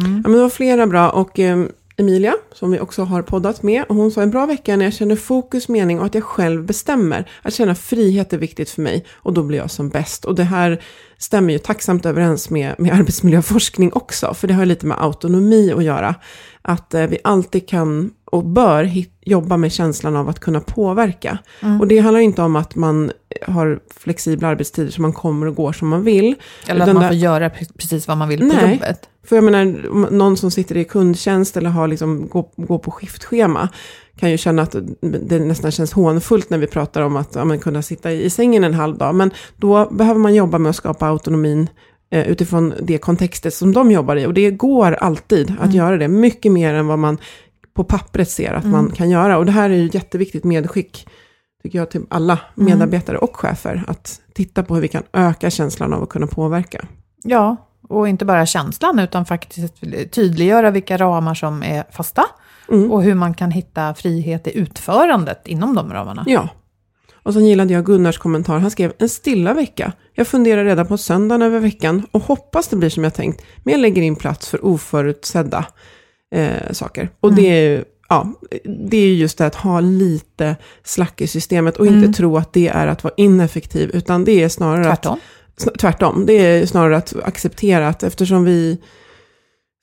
Mm. 0.00 0.16
Ja, 0.24 0.28
men 0.28 0.32
det 0.32 0.42
var 0.42 0.48
flera 0.50 0.86
bra 0.86 1.10
och 1.10 1.38
eh, 1.38 1.64
Emilia, 2.00 2.34
som 2.52 2.70
vi 2.70 2.80
också 2.80 3.02
har 3.04 3.22
poddat 3.22 3.62
med, 3.62 3.84
och 3.88 3.96
hon 3.96 4.10
sa 4.10 4.22
en 4.22 4.30
bra 4.30 4.46
vecka 4.46 4.76
när 4.76 4.84
jag 4.84 4.94
känner 4.94 5.16
fokus, 5.16 5.68
mening 5.68 6.00
och 6.00 6.06
att 6.06 6.14
jag 6.14 6.24
själv 6.24 6.66
bestämmer. 6.66 7.30
Att 7.42 7.54
känna 7.54 7.74
frihet 7.74 8.32
är 8.32 8.38
viktigt 8.38 8.70
för 8.70 8.82
mig 8.82 9.04
och 9.12 9.32
då 9.32 9.42
blir 9.42 9.58
jag 9.58 9.70
som 9.70 9.88
bäst. 9.88 10.24
Och 10.24 10.34
det 10.34 10.44
här 10.44 10.82
stämmer 11.18 11.52
ju 11.52 11.58
tacksamt 11.58 12.06
överens 12.06 12.50
med, 12.50 12.74
med 12.78 12.94
arbetsmiljöforskning 12.94 13.92
också, 13.92 14.34
för 14.34 14.48
det 14.48 14.54
har 14.54 14.66
lite 14.66 14.86
med 14.86 15.02
autonomi 15.02 15.72
att 15.72 15.84
göra. 15.84 16.14
Att 16.62 16.94
eh, 16.94 17.06
vi 17.06 17.18
alltid 17.24 17.68
kan 17.68 18.10
och 18.30 18.44
bör 18.44 18.90
jobba 19.20 19.56
med 19.56 19.72
känslan 19.72 20.16
av 20.16 20.28
att 20.28 20.40
kunna 20.40 20.60
påverka. 20.60 21.38
Och 21.80 21.86
det 21.86 21.98
handlar 21.98 22.20
inte 22.20 22.42
om 22.42 22.56
att 22.56 22.74
man 22.74 23.12
har 23.46 23.80
flexibla 23.96 24.48
arbetstider 24.48 24.90
så 24.90 25.02
man 25.02 25.12
kommer 25.12 25.46
och 25.46 25.54
går 25.54 25.72
som 25.72 25.88
man 25.88 26.02
vill. 26.02 26.34
Eller 26.66 26.88
att 26.88 26.94
man 26.94 27.08
får 27.08 27.16
göra 27.16 27.48
pre- 27.48 27.76
precis 27.78 28.08
vad 28.08 28.16
man 28.16 28.28
vill 28.28 28.40
på 28.40 28.46
Nej. 28.46 28.72
jobbet. 28.72 29.08
För 29.24 29.36
jag 29.36 29.44
menar, 29.44 29.64
någon 30.10 30.36
som 30.36 30.50
sitter 30.50 30.76
i 30.76 30.84
kundtjänst 30.84 31.56
eller 31.56 31.70
har 31.70 31.88
liksom, 31.88 32.28
går, 32.28 32.48
går 32.56 32.78
på 32.78 32.90
skiftschema 32.90 33.68
kan 34.16 34.30
ju 34.30 34.38
känna 34.38 34.62
att 34.62 34.76
det 35.00 35.38
nästan 35.38 35.70
känns 35.70 35.92
hånfullt 35.92 36.50
när 36.50 36.58
vi 36.58 36.66
pratar 36.66 37.02
om 37.02 37.16
att 37.16 37.34
ja, 37.34 37.44
men 37.44 37.58
kunna 37.58 37.82
sitta 37.82 38.12
i 38.12 38.30
sängen 38.30 38.64
en 38.64 38.74
halv 38.74 38.98
dag. 38.98 39.14
Men 39.14 39.30
då 39.56 39.90
behöver 39.90 40.20
man 40.20 40.34
jobba 40.34 40.58
med 40.58 40.70
att 40.70 40.76
skapa 40.76 41.06
autonomin 41.06 41.68
eh, 42.10 42.28
utifrån 42.28 42.74
det 42.82 42.98
kontextet 42.98 43.54
som 43.54 43.72
de 43.72 43.90
jobbar 43.90 44.16
i. 44.16 44.26
Och 44.26 44.34
det 44.34 44.50
går 44.50 44.92
alltid 44.92 45.54
att 45.60 45.74
göra 45.74 45.96
det, 45.96 46.08
mycket 46.08 46.52
mer 46.52 46.74
än 46.74 46.86
vad 46.86 46.98
man 46.98 47.18
på 47.74 47.84
pappret 47.84 48.30
ser 48.30 48.52
att 48.52 48.64
man 48.66 48.90
kan 48.90 49.10
göra. 49.10 49.38
Och 49.38 49.46
det 49.46 49.52
här 49.52 49.70
är 49.70 49.74
ju 49.74 49.90
jätteviktigt 49.92 50.44
medskick, 50.44 51.08
tycker 51.62 51.78
jag, 51.78 51.90
till 51.90 52.02
alla 52.10 52.38
medarbetare 52.54 53.18
och 53.18 53.36
chefer. 53.36 53.84
Att 53.86 54.20
titta 54.34 54.62
på 54.62 54.74
hur 54.74 54.82
vi 54.82 54.88
kan 54.88 55.02
öka 55.12 55.50
känslan 55.50 55.92
av 55.92 56.02
att 56.02 56.08
kunna 56.08 56.26
påverka. 56.26 56.84
Ja, 57.22 57.56
och 57.88 58.08
inte 58.08 58.24
bara 58.24 58.46
känslan 58.46 58.98
utan 58.98 59.26
faktiskt 59.26 59.74
tydliggöra 60.12 60.70
vilka 60.70 60.96
ramar 60.96 61.34
som 61.34 61.62
är 61.62 61.84
fasta 61.90 62.24
Mm. 62.68 62.90
och 62.92 63.02
hur 63.02 63.14
man 63.14 63.34
kan 63.34 63.50
hitta 63.50 63.94
frihet 63.94 64.46
i 64.46 64.58
utförandet 64.58 65.48
inom 65.48 65.74
de 65.74 65.92
ramarna. 65.92 66.24
Ja. 66.26 66.48
Och 67.22 67.34
sen 67.34 67.46
gillade 67.46 67.74
jag 67.74 67.86
Gunnars 67.86 68.18
kommentar. 68.18 68.58
Han 68.58 68.70
skrev 68.70 68.92
en 68.98 69.08
stilla 69.08 69.54
vecka. 69.54 69.92
Jag 70.14 70.26
funderar 70.26 70.64
redan 70.64 70.86
på 70.86 70.98
söndagen 70.98 71.42
över 71.42 71.58
veckan 71.58 72.06
och 72.10 72.22
hoppas 72.22 72.68
det 72.68 72.76
blir 72.76 72.90
som 72.90 73.04
jag 73.04 73.14
tänkt. 73.14 73.42
Men 73.64 73.72
jag 73.72 73.80
lägger 73.80 74.02
in 74.02 74.16
plats 74.16 74.48
för 74.48 74.64
oförutsedda 74.64 75.64
eh, 76.34 76.72
saker. 76.72 77.10
Och 77.20 77.34
det 77.34 77.46
är 77.48 77.84
Ja, 78.12 78.32
det 78.88 78.96
är 78.96 79.06
ju 79.06 79.14
just 79.14 79.38
det 79.38 79.46
att 79.46 79.54
ha 79.54 79.80
lite 79.80 80.56
slack 80.84 81.20
i 81.20 81.26
systemet 81.26 81.76
och 81.76 81.86
inte 81.86 82.12
tro 82.12 82.36
att 82.36 82.52
det 82.52 82.68
är 82.68 82.86
att 82.86 83.04
vara 83.04 83.14
ineffektiv, 83.16 83.90
utan 83.94 84.24
det 84.24 84.42
är 84.42 84.48
snarare 84.48 84.84
Tvärtom. 84.84 85.12
att... 85.12 85.62
sn- 85.64 85.78
Tvärtom, 85.78 86.26
det 86.26 86.32
är 86.32 86.66
snarare 86.66 86.96
att 86.96 87.14
acceptera 87.24 87.88
att 87.88 88.02
eftersom 88.02 88.44
vi, 88.44 88.78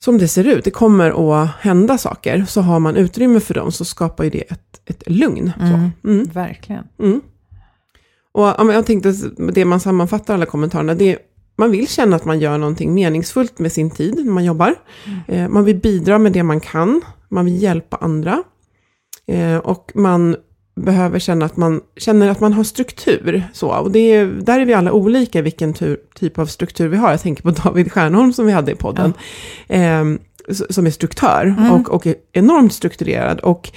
som 0.04 0.18
det 0.18 0.28
ser 0.28 0.44
ut, 0.46 0.64
det 0.64 0.70
kommer 0.70 1.42
att 1.42 1.50
hända 1.60 1.98
saker, 1.98 2.44
så 2.48 2.60
har 2.60 2.78
man 2.80 2.96
utrymme 2.96 3.40
för 3.40 3.54
dem, 3.54 3.72
så 3.72 3.84
skapar 3.84 4.24
ju 4.24 4.30
det 4.30 4.42
ett, 4.42 4.80
ett 4.86 5.02
lugn. 5.06 5.52
Mm. 5.60 5.90
Mm. 6.04 6.24
Verkligen. 6.24 6.84
Mm. 7.00 7.20
Och 8.32 8.44
jag 8.74 8.86
tänkte, 8.86 9.14
det 9.52 9.64
man 9.64 9.80
sammanfattar 9.80 10.34
alla 10.34 10.46
kommentarerna, 10.46 10.94
det 10.94 11.12
är, 11.12 11.18
man 11.58 11.70
vill 11.70 11.88
känna 11.88 12.16
att 12.16 12.24
man 12.24 12.40
gör 12.40 12.58
någonting 12.58 12.94
meningsfullt 12.94 13.58
med 13.58 13.72
sin 13.72 13.90
tid 13.90 14.24
när 14.24 14.32
man 14.32 14.44
jobbar. 14.44 14.74
Eh, 15.28 15.48
man 15.48 15.64
vill 15.64 15.76
bidra 15.76 16.18
med 16.18 16.32
det 16.32 16.42
man 16.42 16.60
kan, 16.60 17.00
man 17.28 17.44
vill 17.44 17.62
hjälpa 17.62 17.96
andra. 17.96 18.42
Eh, 19.26 19.56
och 19.56 19.92
man 19.94 20.36
behöver 20.80 21.18
känna 21.18 21.44
att 21.46 21.56
man 21.56 21.80
känner 21.96 22.28
att 22.28 22.40
man 22.40 22.52
har 22.52 22.64
struktur. 22.64 23.42
Så. 23.52 23.68
Och 23.70 23.90
det 23.90 23.98
är, 23.98 24.26
där 24.26 24.60
är 24.60 24.64
vi 24.66 24.74
alla 24.74 24.92
olika 24.92 25.42
vilken 25.42 25.74
tur, 25.74 25.98
typ 26.14 26.38
av 26.38 26.46
struktur 26.46 26.88
vi 26.88 26.96
har. 26.96 27.10
Jag 27.10 27.20
tänker 27.20 27.42
på 27.42 27.50
David 27.64 27.92
Stjernholm 27.92 28.32
som 28.32 28.46
vi 28.46 28.52
hade 28.52 28.72
i 28.72 28.74
podden. 28.74 29.12
Eh, 29.68 30.04
s- 30.48 30.74
som 30.74 30.86
är 30.86 30.90
struktör 30.90 31.54
och, 31.72 31.94
och 31.94 32.06
är 32.06 32.14
enormt 32.32 32.72
strukturerad. 32.72 33.40
Och 33.40 33.70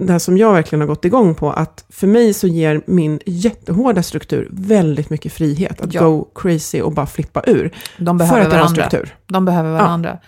det 0.00 0.12
här 0.12 0.18
som 0.18 0.38
jag 0.38 0.52
verkligen 0.52 0.80
har 0.80 0.88
gått 0.88 1.04
igång 1.04 1.34
på, 1.34 1.50
att 1.52 1.84
för 1.88 2.06
mig 2.06 2.34
så 2.34 2.46
ger 2.46 2.82
min 2.86 3.20
jättehårda 3.26 4.02
struktur 4.02 4.48
väldigt 4.50 5.10
mycket 5.10 5.32
frihet. 5.32 5.80
Att 5.80 5.94
Ja. 5.94 6.02
go 6.08 6.24
crazy 6.34 6.80
och 6.82 6.92
bara 6.92 7.06
flippa 7.06 7.42
ur. 7.46 7.74
De 7.98 8.18
för 8.18 8.24
behöver 8.26 8.40
att 8.44 8.50
det 8.50 8.56
har 8.56 8.62
varandra. 8.62 8.86
struktur. 8.88 9.16
De 9.26 9.44
behöver 9.44 9.70
varandra. 9.72 10.18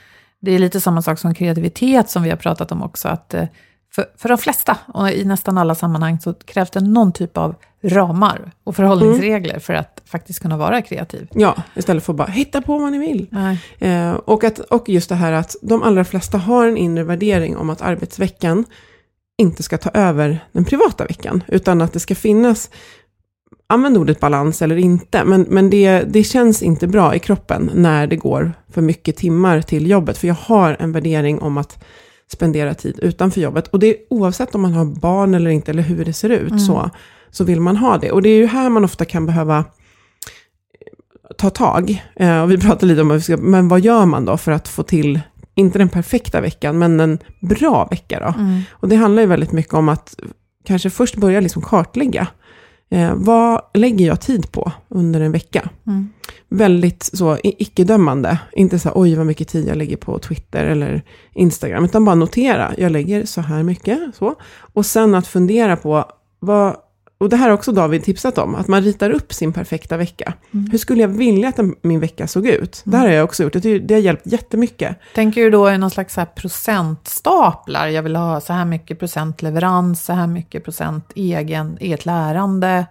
Det 0.41 0.53
är 0.55 0.59
lite 0.59 0.81
samma 0.81 1.03
sak 1.03 1.19
som 1.19 1.35
kreativitet 1.35 2.11
som 2.11 2.23
vi 2.23 2.31
har 2.31 2.37
pratat 2.37 2.73
om 2.73 2.83
också. 2.83 3.09
Att 3.09 3.35
eh, 3.35 3.45
för, 3.95 4.05
för 4.17 4.29
de 4.29 4.39
flesta, 4.39 4.77
och 4.95 5.11
i 5.11 5.25
nästan 5.25 5.59
alla 5.59 5.75
sammanhang, 5.75 6.21
så 6.21 6.35
krävs 6.35 6.71
det 6.71 6.81
någon 6.81 7.13
typ 7.13 7.37
av 7.39 7.55
ramar 7.83 8.53
och 8.65 8.77
förhållningsregler 8.77 9.59
för 9.59 9.75
att 9.75 10.03
faktiskt 10.07 10.41
kunna 10.41 10.57
vara 10.57 10.83
kreativ. 10.83 11.29
Ja, 11.35 11.55
istället 11.75 12.05
för 12.05 12.13
att 12.13 12.17
bara 12.17 12.29
hitta 12.29 12.63
på 12.63 12.79
vad 12.79 12.93
ni 12.93 12.99
vill. 12.99 13.27
Eh, 13.79 14.13
och, 14.13 14.45
att, 14.45 14.59
och 14.59 14.89
just 14.89 15.09
det 15.09 15.15
här 15.15 15.33
att 15.33 15.57
de 15.63 15.83
allra 15.83 16.05
flesta 16.05 16.39
har 16.39 16.67
en 16.69 16.77
inre 16.77 17.05
värdering 17.05 17.57
om 17.57 17.71
att 17.71 17.83
arbetsveckan 17.83 18.65
inte 19.41 19.63
ska 19.63 19.79
ta 19.79 19.91
över 19.95 20.45
den 20.53 20.65
privata 20.65 21.05
veckan, 21.05 21.43
utan 21.49 21.81
att 21.81 21.93
det 21.93 22.01
ska 22.01 22.15
finnas, 22.15 22.71
använd 23.67 23.97
ordet 23.97 24.21
balans 24.21 24.63
eller 24.63 24.77
inte, 24.77 25.25
men, 25.25 25.47
men 25.49 25.71
det, 25.71 26.01
det 26.01 26.25
känns 26.25 26.63
inte 26.63 26.87
bra 26.87 27.15
i 27.15 27.19
kroppen 27.19 27.71
när 27.75 28.07
det 28.07 28.17
går 28.17 28.53
för 28.69 28.83
mycket 28.83 29.17
timmar 29.17 29.63
till 29.63 29.91
jobbet, 29.91 30.19
för 30.19 30.29
jag 30.29 30.35
har 30.35 30.77
en 30.81 30.93
värdering 30.93 31.41
om 31.41 31.59
att 31.59 31.85
spendera 32.33 32.75
tid 32.75 32.99
utanför 33.03 33.41
jobbet, 33.41 33.69
och 33.69 33.79
det 33.79 33.87
är 33.87 33.97
oavsett 34.11 34.55
om 34.55 34.63
man 34.63 34.73
har 34.73 34.85
barn 34.85 35.35
eller 35.35 35.51
inte, 35.51 35.71
eller 35.71 35.83
hur 35.83 36.05
det 36.05 36.13
ser 36.13 36.31
ut, 36.31 36.63
så, 36.63 36.91
så 37.31 37.45
vill 37.45 37.61
man 37.61 37.77
ha 37.77 37.99
det. 37.99 38.13
Och 38.13 38.23
det 38.23 38.29
är 38.29 38.37
ju 38.37 38.47
här 38.47 38.69
man 38.69 38.85
ofta 38.85 39.05
kan 39.05 39.27
behöva 39.27 39.65
ta 41.39 41.51
tag. 41.51 42.05
Eh, 42.17 42.43
och 42.43 42.51
vi 42.51 42.59
pratade 42.59 42.87
lite 42.87 43.01
om, 43.01 43.21
men 43.51 43.69
vad 43.69 43.81
gör 43.81 44.07
man 44.07 44.25
då 44.25 44.37
för 44.37 44.53
att 44.53 44.69
få 44.69 44.83
till, 44.83 45.21
inte 45.61 45.79
den 45.79 45.89
perfekta 45.89 46.41
veckan, 46.41 46.79
men 46.79 47.01
en 47.01 47.19
bra 47.41 47.89
vecka 47.91 48.21
då? 48.21 48.35
Och 48.71 48.89
det 48.89 48.97
handlar 48.97 49.23
ju 49.23 49.29
väldigt 49.29 49.53
mycket 49.53 49.75
om 49.75 49.89
att 49.89 50.17
kanske 50.65 50.91
först 50.91 51.17
börja 51.17 51.41
liksom 51.41 51.63
kartlägga. 51.63 52.27
Eh, 52.91 53.13
vad 53.15 53.61
lägger 53.75 54.07
jag 54.07 54.21
tid 54.21 54.53
på 54.53 54.73
under 54.89 55.21
en 55.21 55.33
vecka? 55.33 55.69
Väldigt 56.49 57.03
så 57.03 57.39
icke-dömande. 57.43 58.39
Inte 58.53 58.79
så 58.79 58.89
här, 58.89 58.99
oj 58.99 59.15
vad 59.15 59.27
mycket 59.27 59.49
tid 59.49 59.69
jag 59.69 59.77
lägger 59.77 59.97
på 59.97 60.19
Twitter 60.19 60.65
eller 60.65 61.03
Instagram. 61.35 61.85
Utan 61.85 62.05
bara 62.05 62.15
notera, 62.15 62.75
jag 62.79 62.93
lägger 62.93 63.25
så 63.25 63.41
här 63.41 63.63
mycket. 63.63 63.99
Så. 64.15 64.35
Och 64.73 64.87
sen 64.87 65.15
att 65.15 65.27
fundera 65.27 65.77
på, 65.77 66.05
vad, 66.39 66.77
och 67.21 67.29
det 67.29 67.37
här 67.37 67.49
har 67.49 67.55
också 67.55 67.73
David 67.73 68.05
tipsat 68.05 68.39
om, 68.39 68.55
att 68.55 68.69
man 68.69 68.83
ritar 68.83 69.11
upp 69.11 69.33
sin 69.33 69.53
perfekta 69.53 69.97
vecka. 69.97 70.35
Hur 70.71 70.79
skulle 70.79 71.01
jag 71.01 71.09
vilja 71.09 71.49
att 71.49 71.59
min 71.83 72.01
vecka 72.01 72.27
såg 72.27 72.47
ut? 72.47 72.83
Det 72.85 72.97
här 72.97 73.07
har 73.07 73.15
jag 73.15 73.25
också 73.25 73.43
gjort, 73.43 73.53
det, 73.53 73.79
det 73.79 73.95
har 73.95 74.01
hjälpt 74.01 74.27
jättemycket. 74.27 74.97
Tänker 75.15 75.41
du 75.41 75.51
då 75.51 75.71
i 75.71 75.79
någon 75.79 75.91
slags 75.91 76.15
så 76.15 76.21
här 76.21 76.27
procentstaplar? 76.27 77.87
Jag 77.87 78.03
vill 78.03 78.17
ha 78.17 78.41
så 78.41 78.53
här 78.53 78.65
mycket 78.65 78.99
procent 78.99 79.43
leverans, 79.43 80.05
så 80.05 80.13
här 80.13 80.27
mycket 80.27 80.65
procent 80.65 81.13
egen, 81.15 81.79
eget 81.81 82.07
lärande. 82.07 82.87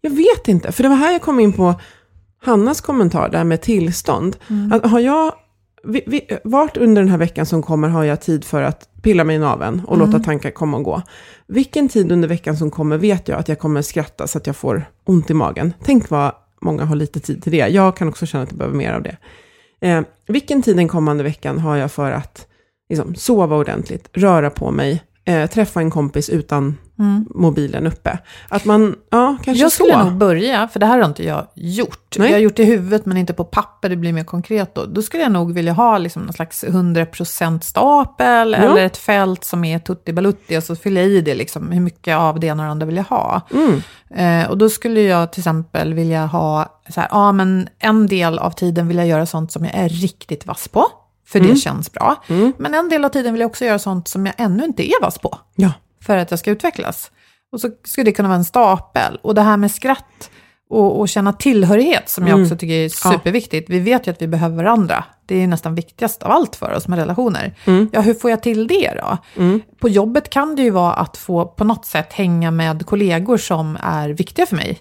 Jag 0.00 0.10
vet 0.10 0.48
inte, 0.48 0.72
för 0.72 0.82
det 0.82 0.88
var 0.88 0.96
här 0.96 1.12
jag 1.12 1.22
kom 1.22 1.40
in 1.40 1.52
på 1.52 1.74
Hannas 2.42 2.80
kommentar 2.80 3.28
där 3.28 3.44
med 3.44 3.62
tillstånd. 3.62 4.36
Att 4.72 4.90
har 4.90 5.00
jag, 5.00 5.32
vi, 5.84 6.02
vi, 6.06 6.38
vart 6.44 6.76
under 6.76 7.02
den 7.02 7.10
här 7.10 7.18
veckan 7.18 7.46
som 7.46 7.62
kommer 7.62 7.88
har 7.88 8.04
jag 8.04 8.20
tid 8.20 8.44
för 8.44 8.62
att 8.62 8.88
pilla 9.02 9.24
mig 9.24 9.36
i 9.36 9.38
naveln 9.38 9.82
och 9.86 9.98
låta 9.98 10.18
tankar 10.18 10.50
komma 10.50 10.76
och 10.76 10.82
gå. 10.82 11.02
Vilken 11.46 11.88
tid 11.88 12.12
under 12.12 12.28
veckan 12.28 12.56
som 12.56 12.70
kommer 12.70 12.98
vet 12.98 13.28
jag 13.28 13.38
att 13.38 13.48
jag 13.48 13.58
kommer 13.58 13.82
skratta 13.82 14.26
så 14.26 14.38
att 14.38 14.46
jag 14.46 14.56
får 14.56 14.84
ont 15.04 15.30
i 15.30 15.34
magen. 15.34 15.72
Tänk 15.84 16.10
vad 16.10 16.32
många 16.60 16.84
har 16.84 16.96
lite 16.96 17.20
tid 17.20 17.42
till 17.42 17.52
det. 17.52 17.68
Jag 17.68 17.96
kan 17.96 18.08
också 18.08 18.26
känna 18.26 18.44
att 18.44 18.50
jag 18.50 18.58
behöver 18.58 18.76
mer 18.76 18.92
av 18.92 19.02
det. 19.02 19.16
Eh, 19.80 20.02
vilken 20.26 20.62
tid 20.62 20.76
den 20.76 20.88
kommande 20.88 21.24
veckan 21.24 21.58
har 21.58 21.76
jag 21.76 21.92
för 21.92 22.10
att 22.10 22.46
liksom, 22.88 23.14
sova 23.14 23.56
ordentligt, 23.56 24.08
röra 24.12 24.50
på 24.50 24.70
mig, 24.70 25.02
eh, 25.24 25.46
träffa 25.50 25.80
en 25.80 25.90
kompis 25.90 26.28
utan 26.30 26.76
mobilen 27.34 27.86
uppe. 27.86 28.18
Att 28.48 28.64
man, 28.64 28.96
ja, 29.10 29.26
kanske 29.44 29.50
Mm. 29.50 29.60
Jag 29.60 29.72
skulle 29.72 29.92
så. 29.92 30.04
nog 30.04 30.12
börja, 30.16 30.68
för 30.68 30.80
det 30.80 30.86
här 30.86 30.98
har 30.98 31.04
inte 31.08 31.24
jag 31.24 31.46
gjort. 31.54 32.14
Nej. 32.18 32.28
Jag 32.28 32.34
har 32.36 32.40
gjort 32.40 32.56
det 32.56 32.62
i 32.62 32.66
huvudet 32.66 33.06
men 33.06 33.16
inte 33.16 33.32
på 33.32 33.44
papper, 33.44 33.88
det 33.88 33.96
blir 33.96 34.12
mer 34.12 34.24
konkret 34.24 34.74
då. 34.74 34.84
Då 34.86 35.02
skulle 35.02 35.22
jag 35.22 35.32
nog 35.32 35.52
vilja 35.54 35.72
ha 35.72 35.98
liksom 35.98 36.22
någon 36.22 36.32
slags 36.32 36.64
100% 36.64 37.60
stapel 37.60 38.52
Ja. 38.52 38.58
eller 38.58 38.84
ett 38.84 38.96
fält 38.96 39.44
som 39.44 39.64
är 39.64 39.78
tutti 39.78 40.12
balutti 40.12 40.58
och 40.58 40.62
så 40.62 40.76
fyller 40.76 41.00
jag 41.00 41.10
i 41.10 41.20
det 41.20 41.34
liksom, 41.34 41.72
hur 41.72 41.80
mycket 41.80 42.16
av 42.16 42.40
det 42.40 42.46
ena 42.46 42.62
och 42.62 42.66
det 42.66 42.70
andra 42.70 42.86
vill 42.86 42.96
jag 42.96 43.04
ha. 43.04 43.40
Mm. 43.54 43.82
Eh, 44.44 44.50
och 44.50 44.58
då 44.58 44.68
skulle 44.70 45.00
jag 45.00 45.32
till 45.32 45.40
exempel 45.40 45.94
vilja 45.94 46.26
ha, 46.26 46.80
så 46.88 47.00
här, 47.00 47.08
ja 47.12 47.32
men 47.32 47.68
en 47.78 48.06
del 48.06 48.38
av 48.38 48.50
tiden 48.50 48.88
vill 48.88 48.96
jag 48.96 49.06
göra 49.06 49.26
sånt 49.26 49.52
som 49.52 49.64
jag 49.64 49.74
är 49.74 49.88
riktigt 49.88 50.46
vass 50.46 50.68
på, 50.68 50.86
för 51.26 51.38
Mm. 51.38 51.50
det 51.50 51.56
känns 51.60 51.92
bra. 51.92 52.16
Men 52.58 52.74
en 52.74 52.88
del 52.88 53.04
av 53.04 53.08
tiden 53.08 53.32
vill 53.34 53.40
jag 53.40 53.48
också 53.50 53.64
göra 53.64 53.78
sånt 53.78 54.08
som 54.08 54.26
jag 54.26 54.34
ännu 54.38 54.64
inte 54.64 54.90
är 54.90 55.02
vass 55.02 55.18
på 55.18 55.38
Ja. 55.56 55.72
för 56.02 56.16
att 56.18 56.30
jag 56.30 56.40
ska 56.40 56.50
utvecklas. 56.50 57.10
Och 57.52 57.60
så 57.60 57.70
skulle 57.84 58.04
det 58.04 58.12
kunna 58.12 58.28
vara 58.28 58.38
en 58.38 58.44
stapel. 58.44 59.18
Och 59.22 59.34
det 59.34 59.42
här 59.42 59.56
med 59.56 59.70
skratt 59.70 60.30
och, 60.70 61.00
och 61.00 61.08
känna 61.08 61.32
tillhörighet, 61.32 62.08
som 62.08 62.26
jag 62.26 62.40
också 62.42 62.56
tycker 62.56 62.74
är 62.74 62.88
superviktigt. 62.88 63.70
Vi 63.70 63.78
vet 63.80 64.06
ju 64.06 64.10
att 64.10 64.22
vi 64.22 64.26
behöver 64.28 64.56
varandra. 64.56 65.04
Det 65.26 65.42
är 65.42 65.46
nästan 65.46 65.74
viktigast 65.74 66.22
av 66.22 66.30
allt 66.30 66.56
för 66.56 66.72
oss 66.74 66.88
med 66.88 66.98
relationer. 66.98 67.54
Ja, 67.92 68.00
hur 68.00 68.14
får 68.14 68.30
jag 68.30 68.42
till 68.42 68.66
det 68.66 69.00
då? 69.00 69.18
På 69.80 69.88
jobbet 69.88 70.30
kan 70.30 70.56
det 70.56 70.62
ju 70.62 70.70
vara 70.70 70.92
att 70.92 71.16
få 71.16 71.44
på 71.46 71.64
något 71.64 71.86
sätt 71.86 72.12
hänga 72.12 72.50
med 72.50 72.86
kollegor 72.86 73.36
som 73.36 73.78
är 73.82 74.08
viktiga 74.08 74.46
för 74.46 74.56
mig. 74.56 74.78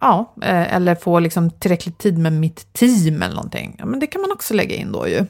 Ja, 0.00 0.34
eh, 0.42 0.74
eller 0.74 0.94
få 0.94 1.18
liksom 1.18 1.50
tillräcklig 1.50 1.98
tid 1.98 2.18
med 2.18 2.32
mitt 2.32 2.72
team 2.72 3.22
eller 3.22 3.34
någonting. 3.34 3.76
Ja, 3.78 3.86
men 3.86 4.00
det 4.00 4.06
kan 4.06 4.20
man 4.20 4.32
också 4.32 4.54
lägga 4.54 4.76
in 4.76 4.92
då 4.92 5.08
ju. 5.08 5.26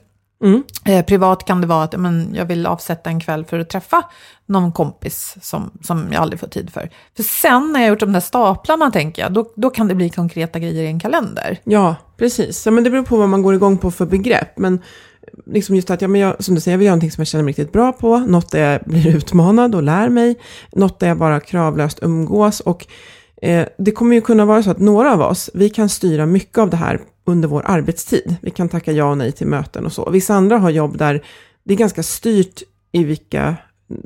Eh, 0.85 1.05
privat 1.05 1.47
kan 1.47 1.61
det 1.61 1.67
vara 1.67 1.85
att 1.85 2.01
men, 2.01 2.35
jag 2.35 2.45
vill 2.45 2.67
avsätta 2.67 3.11
en 3.11 3.21
kväll 3.21 3.45
för 3.45 3.59
att 3.59 3.69
träffa 3.69 4.03
någon 4.47 4.73
kompis 4.73 5.37
som, 5.43 5.71
som 5.83 6.09
jag 6.13 6.23
aldrig 6.23 6.41
får 6.41 6.47
tid 6.47 6.71
för. 6.73 6.91
För 7.17 7.23
sen 7.23 7.73
när 7.73 7.81
jag 7.81 7.89
gjort 7.89 8.01
de 8.01 8.13
där 8.13 8.21
staplarna, 8.21 8.91
tänker 8.91 9.23
jag, 9.23 9.33
då, 9.33 9.53
då 9.57 9.71
kan 9.71 9.89
det 9.89 9.95
bli 9.95 10.11
konkreta 10.11 10.59
grejer 10.59 10.83
i 10.83 10.87
en 10.87 11.01
kalender. 11.01 11.59
Ja, 11.65 11.97
precis. 12.17 12.67
Ja, 12.67 12.73
men 12.73 12.85
det 12.85 12.91
beror 12.91 13.03
på 13.03 13.17
vad 13.17 13.29
man 13.29 13.43
går 13.43 13.55
igång 13.55 13.79
på 13.79 13.91
för 13.91 14.07
begrepp. 14.07 14.59
Men 14.59 14.81
liksom 15.47 15.77
just 15.77 15.91
att, 15.91 16.03
ja, 16.03 16.09
men 16.09 16.21
jag, 16.21 16.45
som 16.45 16.55
du 16.55 16.61
säger, 16.61 16.75
jag 16.75 16.79
vill 16.79 16.87
göra 16.87 16.95
någonting 16.95 17.11
som 17.11 17.21
jag 17.21 17.29
känner 17.29 17.45
mig 17.45 17.51
riktigt 17.51 17.73
bra 17.73 17.93
på. 17.93 18.19
Något 18.19 18.51
där 18.51 18.73
jag 18.73 18.81
blir 18.85 19.07
utmanad 19.17 19.75
och 19.75 19.83
lär 19.83 20.09
mig. 20.09 20.39
Något 20.73 20.99
där 20.99 21.09
jag 21.09 21.19
bara 21.19 21.41
kravlöst 21.41 21.99
umgås. 22.03 22.61
Och 22.61 22.87
eh, 23.43 23.67
det 23.79 23.91
kommer 23.91 24.15
ju 24.15 24.21
kunna 24.21 24.45
vara 24.45 24.63
så 24.63 24.71
att 24.71 24.79
några 24.79 25.13
av 25.13 25.21
oss, 25.21 25.51
vi 25.55 25.71
kan 25.71 25.89
styra 25.89 26.27
mycket 26.27 26.59
av 26.59 26.71
det 26.71 26.77
här 26.77 27.01
under 27.31 27.49
vår 27.49 27.63
arbetstid. 27.67 28.37
Vi 28.43 28.51
kan 28.51 28.69
tacka 28.69 28.93
ja 28.93 29.05
och 29.05 29.19
nej 29.19 29.33
till 29.33 29.47
möten 29.47 29.87
och 29.87 29.93
så. 29.93 30.11
Vissa 30.11 30.35
andra 30.35 30.59
har 30.59 30.71
jobb 30.71 30.99
där 30.99 31.23
det 31.65 31.75
är 31.75 31.79
ganska 31.79 32.03
styrt 32.03 32.63
i 32.93 33.05
vilka 33.05 33.57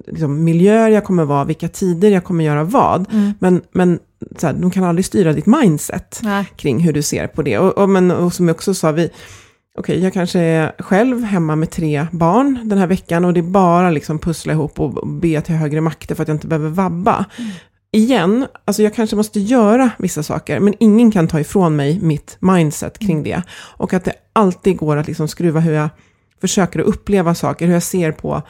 liksom, 0.06 0.44
miljöer 0.44 0.88
jag 0.88 1.04
kommer 1.04 1.24
vara, 1.24 1.44
vilka 1.44 1.68
tider 1.68 2.10
jag 2.10 2.24
kommer 2.24 2.44
göra 2.44 2.64
vad. 2.64 3.06
Men, 3.38 3.62
men 3.72 3.98
så 4.37 4.46
här, 4.46 4.54
de 4.54 4.70
kan 4.70 4.84
aldrig 4.84 5.04
styra 5.04 5.32
ditt 5.32 5.46
mindset 5.46 6.20
Nej. 6.22 6.46
kring 6.56 6.78
hur 6.78 6.92
du 6.92 7.02
ser 7.02 7.26
på 7.26 7.42
det. 7.42 7.58
Och, 7.58 7.78
och, 7.78 7.88
men, 7.88 8.10
och 8.10 8.32
som 8.32 8.48
jag 8.48 8.54
också 8.54 8.74
sa, 8.74 8.92
vi, 8.92 9.10
okej, 9.78 10.02
jag 10.02 10.12
kanske 10.12 10.40
är 10.40 10.72
själv 10.78 11.24
hemma 11.24 11.56
med 11.56 11.70
tre 11.70 12.06
barn 12.12 12.60
den 12.64 12.78
här 12.78 12.87
veckan 12.87 13.24
och 13.24 13.32
det 13.32 13.40
är 13.40 13.42
bara 13.42 13.90
liksom 13.90 14.18
pussla 14.18 14.52
ihop 14.52 14.80
och, 14.80 15.08
be 15.08 15.40
till 15.40 15.54
högre 15.54 15.80
makter 15.80 16.14
för 16.14 16.22
att 16.22 16.28
jag 16.28 16.34
inte 16.34 16.46
behöver 16.46 16.68
vabba. 16.68 17.24
Igen, 17.94 18.46
alltså 18.64 18.83
jag 18.83 18.94
kanske 18.94 19.16
måste 19.16 19.40
göra 19.40 19.90
vissa 19.98 20.22
saker, 20.22 20.61
men 20.61 20.74
ingen 20.80 21.11
kan 21.11 21.28
ta 21.28 21.40
ifrån 21.40 21.76
mig 21.76 22.00
mitt 22.02 22.37
mindset 22.40 22.98
kring 22.98 23.22
det. 23.22 23.42
Och 23.52 23.92
att 23.92 24.04
det 24.04 24.12
alltid 24.33 24.76
går 24.76 24.96
att 24.96 25.07
liksom 25.07 25.28
skruva 25.28 25.61
hur 25.61 25.72
jag 25.72 25.88
försöker 26.40 26.80
att 26.80 26.87
uppleva 26.87 27.35
saker, 27.35 27.66
hur 27.66 27.72
jag 27.72 27.83
ser 27.83 28.12
på 28.12 28.42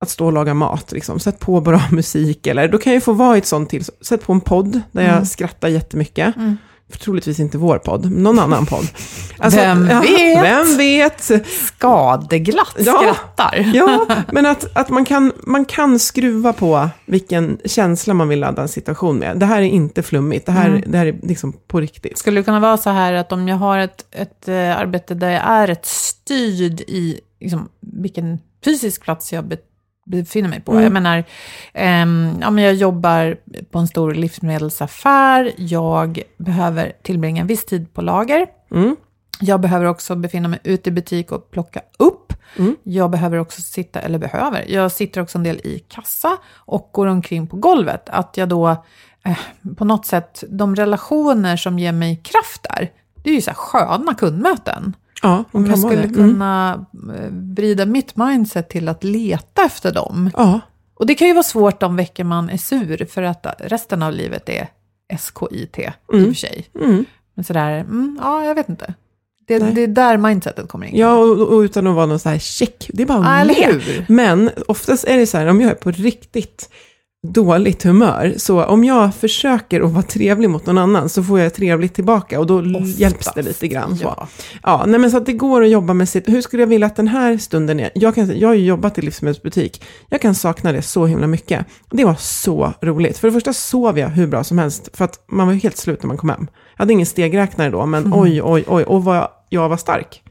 att 0.00 0.10
stå 0.10 0.26
och 0.26 0.32
laga 0.32 0.54
mat. 0.54 0.92
Liksom. 0.92 1.18
Sätt 1.18 1.38
på 1.40 1.60
bra 1.60 1.82
musik, 1.90 2.46
eller 2.46 2.68
då 2.68 2.78
kan 2.78 2.92
jag 2.92 3.02
få 3.02 3.12
vara 3.12 3.34
i 3.36 3.38
ett 3.38 3.46
sånt 3.46 3.70
till. 3.70 3.84
Sätt 3.84 4.22
på 4.22 4.32
en 4.32 4.40
podd 4.40 4.80
där 4.92 5.02
jag 5.14 5.26
skrattar 5.26 5.68
jättemycket. 5.68 6.34
För 6.34 6.56
troligtvis 6.98 7.40
inte 7.40 7.58
vår 7.58 7.78
podd, 7.78 8.12
någon 8.12 8.38
annan 8.38 8.66
podd. 8.66 8.86
Vem 9.50 9.86
vet? 9.86 10.42
Vem 10.42 10.76
vet? 10.76 11.30
Skadeglatt 11.46 12.76
Ja. 12.78 12.98
skrattar. 13.00 13.70
Ja, 13.74 14.06
men 14.32 14.46
att, 14.46 14.76
att 14.76 14.88
man, 14.90 15.04
kan, 15.04 15.32
man 15.46 15.64
kan 15.64 15.98
skruva 15.98 16.52
på 16.52 16.88
vilken 17.06 17.58
känsla 17.64 18.14
man 18.14 18.28
vill 18.28 18.40
ladda 18.40 18.62
en 18.62 18.68
situation 18.68 19.18
med. 19.18 19.38
Det 19.38 19.46
här 19.46 19.58
är 19.62 19.66
inte 19.66 20.02
flummigt, 20.02 20.46
det 20.46 20.52
här, 20.52 20.84
det 20.86 20.98
här 20.98 21.06
är 21.06 21.18
liksom 21.22 21.52
på 21.66 21.80
riktigt. 21.80 22.18
Skulle 22.18 22.40
det 22.40 22.44
kunna 22.44 22.60
vara 22.60 22.76
så 22.76 22.90
här 22.90 23.12
att 23.12 23.32
om 23.32 23.48
jag 23.48 23.56
har 23.56 23.78
ett, 23.78 24.04
ett 24.10 24.48
eh, 24.48 24.78
arbete 24.78 25.14
där 25.14 25.30
jag 25.30 25.42
är 25.44 25.66
rätt 25.66 25.86
styrd 25.86 26.80
i 26.80 27.20
liksom, 27.40 27.68
vilken 27.80 28.38
fysisk 28.64 29.02
plats 29.02 29.32
jag 29.32 29.44
be, 29.44 29.56
befinner 30.04 30.48
mig 30.48 30.60
på. 30.60 30.82
Jag 30.82 30.92
menar, 30.92 31.24
ehm, 31.72 32.38
ja, 32.40 32.50
men 32.50 32.64
jag 32.64 32.74
jobbar 32.74 33.36
på 33.70 33.78
en 33.78 33.88
stor 33.88 34.14
livsmedelsaffär, 34.14 35.52
jag 35.56 36.22
behöver 36.36 36.92
tillbringa 37.02 37.40
en 37.40 37.46
viss 37.46 37.64
tid 37.64 37.94
på 37.94 38.02
lager. 38.02 38.46
Mm. 38.70 38.96
Jag 39.40 39.60
behöver 39.60 39.86
också 39.86 40.16
befinna 40.16 40.48
mig 40.48 40.58
ute 40.64 40.88
i 40.88 40.92
butik 40.92 41.32
och 41.32 41.50
plocka 41.50 41.80
upp. 41.98 42.32
Jag 42.82 43.10
behöver 43.10 43.38
också 43.38 43.62
sitta, 43.62 44.00
eller 44.00 44.18
behöver, 44.18 44.64
jag 44.68 44.92
sitter 44.92 45.20
också 45.20 45.38
en 45.38 45.44
del 45.44 45.56
i 45.56 45.84
kassa 45.88 46.38
och 46.54 46.90
går 46.92 47.06
omkring 47.06 47.46
på 47.46 47.56
golvet. 47.56 48.08
Att 48.08 48.36
jag 48.36 48.48
då 48.48 48.68
eh, 49.24 49.38
på 49.76 49.84
något 49.84 50.06
sätt, 50.06 50.44
de 50.48 50.76
relationer 50.76 51.56
som 51.56 51.78
ger 51.78 51.92
mig 51.92 52.16
kraft 52.16 52.62
där, 52.62 52.90
det 53.22 53.30
är 53.30 53.34
ju 53.34 53.40
så 53.40 53.50
här 53.50 53.56
sköna 53.56 54.14
kundmöten. 54.14 54.94
Ja, 55.22 55.44
Om 55.52 55.66
jag 55.66 55.78
skulle. 55.78 56.02
Mm. 56.02 56.14
kunna 56.14 56.86
eh, 57.16 57.30
vrida 57.30 57.86
mitt 57.86 58.16
mindset 58.16 58.68
till 58.68 58.88
att 58.88 59.04
leta 59.04 59.64
efter 59.64 59.92
dem. 59.92 60.30
Ja, 60.36 60.60
Och 60.94 61.06
det 61.06 61.14
kan 61.14 61.28
ju 61.28 61.34
vara 61.34 61.42
svårt 61.42 61.80
de 61.80 61.96
veckor 61.96 62.24
man 62.24 62.50
är 62.50 62.56
sur 62.56 63.04
för 63.04 63.22
att 63.22 63.46
resten 63.58 64.02
av 64.02 64.12
livet 64.12 64.48
är 64.48 64.68
SKIT 65.18 65.78
i 65.78 65.86
och 66.06 66.26
för 66.26 66.34
sig. 66.34 66.66
mm. 66.80 67.04
Men 67.34 67.44
sådär, 67.44 67.70
mm, 67.80 68.18
ja 68.22 68.44
jag 68.44 68.54
vet 68.54 68.68
inte. 68.68 68.94
Det, 69.46 69.58
det 69.58 69.82
är 69.82 69.86
där 69.86 70.16
mindsetet 70.16 70.68
kommer 70.68 70.86
in. 70.86 70.96
ja 70.96 71.14
och, 71.14 71.40
och 71.52 71.58
utan 71.60 71.86
att 71.86 71.94
vara 71.94 72.06
någon 72.06 72.18
så 72.18 72.28
här 72.28 72.38
check, 72.38 72.90
det 72.92 73.02
är 73.02 73.06
bara 73.06 73.44
hur? 73.44 74.04
Men 74.08 74.50
oftast 74.68 75.04
är 75.04 75.16
det 75.18 75.26
så 75.26 75.38
här, 75.38 75.46
om 75.46 75.60
jag 75.60 75.70
är 75.70 75.74
på 75.74 75.90
riktigt 75.90 76.70
dåligt 77.26 77.82
humör, 77.82 78.34
så 78.36 78.64
om 78.64 78.84
jag 78.84 79.14
försöker 79.14 79.80
att 79.80 79.90
vara 79.90 80.02
trevlig 80.02 80.50
mot 80.50 80.66
någon 80.66 80.78
annan 80.78 81.08
så 81.08 81.22
får 81.22 81.40
jag 81.40 81.54
trevligt 81.54 81.94
tillbaka 81.94 82.40
och 82.40 82.46
då 82.46 82.60
Oftast. 82.60 82.98
hjälps 82.98 83.28
det 83.34 83.42
lite 83.42 83.68
grann. 83.68 83.96
Så. 83.96 84.04
Ja. 84.04 84.28
Ja, 84.62 84.84
nej 84.86 85.00
men 85.00 85.10
så 85.10 85.16
att 85.16 85.26
det 85.26 85.32
går 85.32 85.62
att 85.64 85.70
jobba 85.70 85.94
med 85.94 86.08
sitt, 86.08 86.28
hur 86.28 86.40
skulle 86.42 86.62
jag 86.62 86.68
vilja 86.68 86.86
att 86.86 86.96
den 86.96 87.08
här 87.08 87.36
stunden 87.38 87.80
är? 87.80 87.90
Jag, 87.94 88.14
kan, 88.14 88.38
jag 88.38 88.48
har 88.48 88.54
ju 88.54 88.64
jobbat 88.64 88.98
i 88.98 89.02
livsmedelsbutik, 89.02 89.82
jag 90.08 90.20
kan 90.20 90.34
sakna 90.34 90.72
det 90.72 90.82
så 90.82 91.06
himla 91.06 91.26
mycket. 91.26 91.66
Det 91.90 92.04
var 92.04 92.14
så 92.14 92.72
roligt. 92.80 93.18
För 93.18 93.28
det 93.28 93.32
första 93.32 93.52
sov 93.52 93.98
jag 93.98 94.08
hur 94.08 94.26
bra 94.26 94.44
som 94.44 94.58
helst, 94.58 94.88
för 94.92 95.04
att 95.04 95.24
man 95.28 95.46
var 95.46 95.54
helt 95.54 95.76
slut 95.76 96.02
när 96.02 96.08
man 96.08 96.16
kom 96.16 96.28
hem. 96.28 96.46
Jag 96.76 96.78
hade 96.82 96.92
ingen 96.92 97.06
stegräknare 97.06 97.70
då, 97.70 97.86
men 97.86 98.12
oj, 98.14 98.42
oj, 98.42 98.64
oj, 98.66 98.84
och 98.84 99.04
vad 99.04 99.28
jag 99.48 99.68
var 99.68 99.76
stark. 99.76 100.22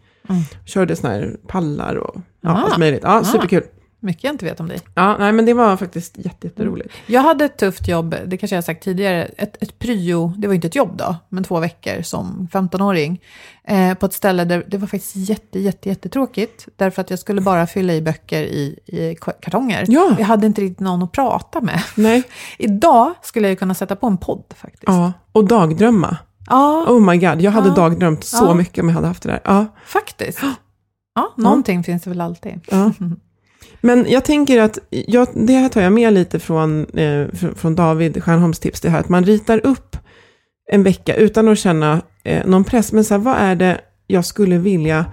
Körde 0.65 0.95
såna 0.95 1.13
här 1.13 1.35
pallar 1.47 1.95
och 1.95 2.15
ja, 2.41 2.49
Ah. 2.49 2.53
allt 2.53 2.77
möjligt. 2.77 3.01
Ja, 3.03 3.23
superkul. 3.23 3.63
Mycket 4.03 4.23
jag 4.23 4.33
inte 4.33 4.45
vet 4.45 4.59
om 4.59 4.67
dig. 4.67 4.79
Ja, 4.95 5.17
nej 5.17 5.31
men 5.31 5.45
det 5.45 5.53
var 5.53 5.77
faktiskt 5.77 6.17
jätte, 6.17 6.47
jätteroligt. 6.47 6.93
Jag 7.05 7.21
hade 7.21 7.45
ett 7.45 7.57
tufft 7.57 7.87
jobb, 7.87 8.15
det 8.25 8.37
kanske 8.37 8.55
jag 8.55 8.57
har 8.61 8.65
sagt 8.65 8.83
tidigare, 8.83 9.23
ett, 9.23 9.63
ett 9.63 9.79
pryo, 9.79 10.33
det 10.37 10.47
var 10.47 10.53
inte 10.55 10.67
ett 10.67 10.75
jobb 10.75 10.97
då, 10.97 11.15
men 11.29 11.43
två 11.43 11.59
veckor 11.59 12.01
som 12.01 12.47
15-åring. 12.51 13.21
Eh, 13.63 13.93
på 13.93 14.05
ett 14.05 14.13
ställe 14.13 14.45
där 14.45 14.63
det 14.67 14.77
var 14.77 14.87
faktiskt 14.87 15.15
jätte, 15.15 15.59
jätte, 15.59 15.89
jättetråkigt. 15.89 16.67
Därför 16.75 17.01
att 17.01 17.09
jag 17.09 17.19
skulle 17.19 17.41
bara 17.41 17.67
fylla 17.67 17.93
i 17.93 18.01
böcker 18.01 18.41
i, 18.43 18.79
i 18.85 19.15
kartonger. 19.41 19.85
Ja. 19.87 20.15
Jag 20.19 20.25
hade 20.25 20.47
inte 20.47 20.61
riktigt 20.61 20.79
någon 20.79 21.03
att 21.03 21.11
prata 21.11 21.61
med. 21.61 21.83
Nej, 21.95 22.23
Idag 22.57 23.13
skulle 23.21 23.47
jag 23.49 23.59
kunna 23.59 23.73
sätta 23.73 23.95
på 23.95 24.07
en 24.07 24.17
podd 24.17 24.43
faktiskt. 24.55 24.83
ja, 24.87 25.13
och 25.31 25.45
dagdrömma. 25.47 26.17
Ja, 26.49 26.85
Oh 26.87 26.99
my 27.01 27.17
god, 27.17 27.41
jag 27.41 27.51
hade 27.51 27.67
Ja. 27.69 27.75
dagdrömt 27.75 28.23
så 28.23 28.45
Ja. 28.45 28.53
mycket 28.53 28.81
om 28.83 28.87
jag 28.89 28.95
hade 28.95 29.07
haft 29.07 29.23
det 29.23 29.29
där. 29.29 29.41
Ja, 29.43 29.65
faktiskt. 29.85 30.39
Ja, 31.15 31.33
någonting 31.37 31.83
finns 31.83 32.03
det 32.03 32.09
väl 32.09 32.21
alltid. 32.21 32.59
Men 33.81 34.05
jag 34.09 34.25
tänker 34.25 34.59
att, 34.59 34.79
jag, 34.89 35.27
det 35.33 35.53
här 35.53 35.69
tar 35.69 35.81
jag 35.81 35.93
med 35.93 36.13
lite 36.13 36.39
från, 36.39 36.85
eh, 36.85 37.27
från, 37.33 37.55
från 37.55 37.75
David 37.75 38.23
Stjärnholms 38.23 38.59
tips, 38.59 38.81
det 38.81 38.89
här 38.89 38.99
att 38.99 39.09
man 39.09 39.25
ritar 39.25 39.65
upp 39.65 39.97
en 40.71 40.83
vecka 40.83 41.15
utan 41.15 41.47
att 41.47 41.59
känna 41.59 42.01
eh, 42.23 42.45
någon 42.45 42.63
press. 42.63 42.91
Men 42.91 43.03
så 43.03 43.13
här, 43.13 43.21
vad 43.21 43.35
är 43.37 43.55
det 43.55 43.81
jag 44.07 44.25
skulle 44.25 44.57
vilja, 44.57 45.05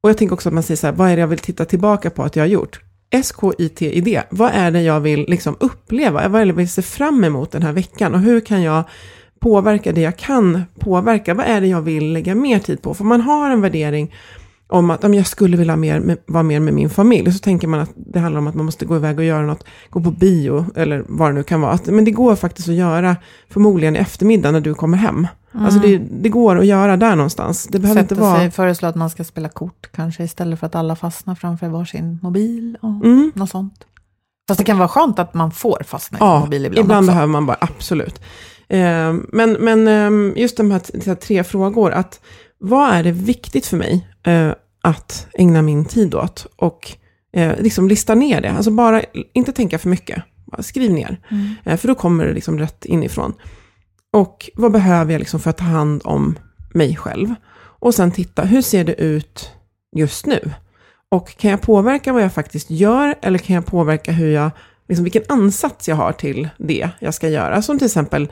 och 0.00 0.10
jag 0.10 0.18
tänker 0.18 0.34
också 0.34 0.48
att 0.48 0.54
man 0.54 0.62
säger 0.62 0.76
så 0.76 0.86
här, 0.86 0.94
vad 0.94 1.10
är 1.10 1.16
det 1.16 1.20
jag 1.20 1.28
vill 1.28 1.38
titta 1.38 1.64
tillbaka 1.64 2.10
på 2.10 2.22
att 2.22 2.36
jag 2.36 2.42
har 2.42 2.48
gjort? 2.48 2.80
SKIT-idé, 3.22 4.22
vad 4.30 4.50
är 4.54 4.70
det 4.70 4.82
jag 4.82 5.00
vill 5.00 5.24
liksom 5.28 5.56
uppleva? 5.60 6.28
Vad 6.28 6.40
är 6.40 6.44
det 6.44 6.50
jag 6.50 6.56
vill 6.56 6.70
se 6.70 6.82
fram 6.82 7.24
emot 7.24 7.50
den 7.50 7.62
här 7.62 7.72
veckan? 7.72 8.14
Och 8.14 8.20
hur 8.20 8.40
kan 8.40 8.62
jag 8.62 8.84
påverka 9.40 9.92
det 9.92 10.00
jag 10.00 10.16
kan 10.16 10.62
påverka. 10.78 11.34
Vad 11.34 11.46
är 11.46 11.60
det 11.60 11.66
jag 11.66 11.82
vill 11.82 12.12
lägga 12.12 12.34
mer 12.34 12.58
tid 12.58 12.82
på? 12.82 12.94
För 12.94 13.04
man 13.04 13.20
har 13.20 13.50
en 13.50 13.60
värdering 13.60 14.14
om 14.70 14.90
att 14.90 15.04
om 15.04 15.14
jag 15.14 15.26
skulle 15.26 15.56
vilja 15.56 15.76
mer 15.76 16.00
med, 16.00 16.18
vara 16.26 16.42
mer 16.42 16.60
med 16.60 16.74
min 16.74 16.90
familj. 16.90 17.32
Så 17.32 17.38
tänker 17.38 17.68
man 17.68 17.80
att 17.80 17.90
det 17.96 18.18
handlar 18.18 18.38
om 18.38 18.46
att 18.46 18.54
man 18.54 18.64
måste 18.64 18.84
gå 18.84 18.96
iväg 18.96 19.18
och 19.18 19.24
göra 19.24 19.42
något, 19.46 19.64
gå 19.90 20.00
på 20.00 20.10
bio 20.10 20.66
eller 20.76 21.04
vad 21.08 21.28
det 21.30 21.34
nu 21.34 21.42
kan 21.42 21.60
vara. 21.60 21.72
Att, 21.72 21.86
men 21.86 22.04
det 22.04 22.10
går 22.10 22.36
faktiskt 22.36 22.68
att 22.68 22.74
göra 22.74 23.16
förmodligen 23.48 23.96
i 23.96 23.98
eftermiddag 23.98 24.50
när 24.50 24.60
du 24.60 24.74
kommer 24.74 24.98
hem. 24.98 25.26
Mm. 25.54 25.66
Alltså 25.66 25.80
det, 25.80 25.98
det 25.98 26.28
går 26.28 26.58
att 26.58 26.66
göra 26.66 26.96
där 26.96 27.16
någonstans. 27.16 27.66
Det 27.70 27.78
behöver 27.78 28.00
Sätta 28.02 28.14
inte 28.14 28.22
vara... 28.22 28.38
sig, 28.38 28.50
föreslå 28.50 28.88
att 28.88 28.94
man 28.96 29.10
ska 29.10 29.24
spela 29.24 29.48
kort 29.48 29.88
kanske 29.92 30.24
istället 30.24 30.58
för 30.60 30.66
att 30.66 30.74
alla 30.74 30.96
fastnar 30.96 31.34
framför 31.34 31.68
varsin 31.68 32.18
mobil 32.22 32.78
och 32.82 33.04
Mm. 33.04 33.32
något 33.34 33.50
sånt. 33.50 33.84
Fast 34.48 34.58
det 34.58 34.64
kan 34.64 34.78
vara 34.78 34.88
skönt 34.88 35.18
att 35.18 35.34
man 35.34 35.50
får 35.50 35.82
fastna 35.86 36.18
i 36.18 36.20
sin 36.20 36.26
Ja, 36.28 36.40
mobil 36.40 36.66
ibland, 36.66 36.84
ibland, 36.84 37.04
också. 37.04 37.12
behöver 37.12 37.32
man 37.32 37.46
bara, 37.46 37.56
absolut. 37.60 38.20
Eh, 38.68 39.14
men 39.32 39.52
men 39.60 39.88
eh, 39.88 40.40
just 40.42 40.56
de 40.56 40.70
här, 40.70 40.80
de 40.92 41.06
här 41.06 41.14
tre 41.14 41.44
frågor, 41.44 41.90
att 41.92 42.20
vad 42.60 42.90
är 42.92 43.02
det 43.02 43.12
viktigt 43.12 43.66
för 43.66 43.76
mig 43.76 44.08
eh, 44.26 44.52
att 44.82 45.26
ägna 45.34 45.62
min 45.62 45.84
tid 45.84 46.14
åt? 46.14 46.46
Och 46.56 46.92
eh, 47.32 47.52
liksom 47.60 47.88
lista 47.88 48.14
ner 48.14 48.40
det, 48.40 48.50
alltså 48.50 48.70
bara 48.70 49.02
inte 49.32 49.52
tänka 49.52 49.78
för 49.78 49.88
mycket. 49.88 50.22
Bara 50.46 50.62
skriv 50.62 50.92
ner, 50.92 51.20
Mm. 51.30 51.54
eh, 51.64 51.76
för 51.76 51.88
då 51.88 51.94
kommer 51.94 52.26
det 52.26 52.32
liksom 52.32 52.58
rätt 52.58 52.84
inifrån. 52.84 53.32
Och 54.12 54.50
vad 54.54 54.72
behöver 54.72 55.12
jag 55.12 55.18
liksom 55.18 55.40
för 55.40 55.50
att 55.50 55.56
ta 55.58 55.64
hand 55.64 56.02
om 56.04 56.38
mig 56.74 56.96
själv? 56.96 57.34
Och 57.60 57.94
sen 57.94 58.10
titta, 58.12 58.42
hur 58.42 58.62
ser 58.62 58.84
det 58.84 58.94
ut 59.02 59.50
just 59.96 60.26
nu? 60.26 60.50
Och 61.10 61.36
kan 61.36 61.50
jag 61.50 61.60
påverka 61.62 62.12
vad 62.12 62.22
jag 62.22 62.32
faktiskt 62.32 62.70
gör, 62.70 63.14
eller 63.22 63.38
kan 63.38 63.54
jag 63.54 63.66
påverka 63.66 64.12
hur 64.12 64.30
jag, 64.32 64.50
liksom 64.88 65.04
vilken 65.04 65.22
ansats 65.28 65.88
jag 65.88 65.96
har 65.96 66.12
till 66.12 66.48
det 66.58 66.88
jag 66.98 67.14
ska 67.14 67.28
göra? 67.28 67.62
Som 67.62 67.78
till 67.78 67.86
exempel, 67.86 68.28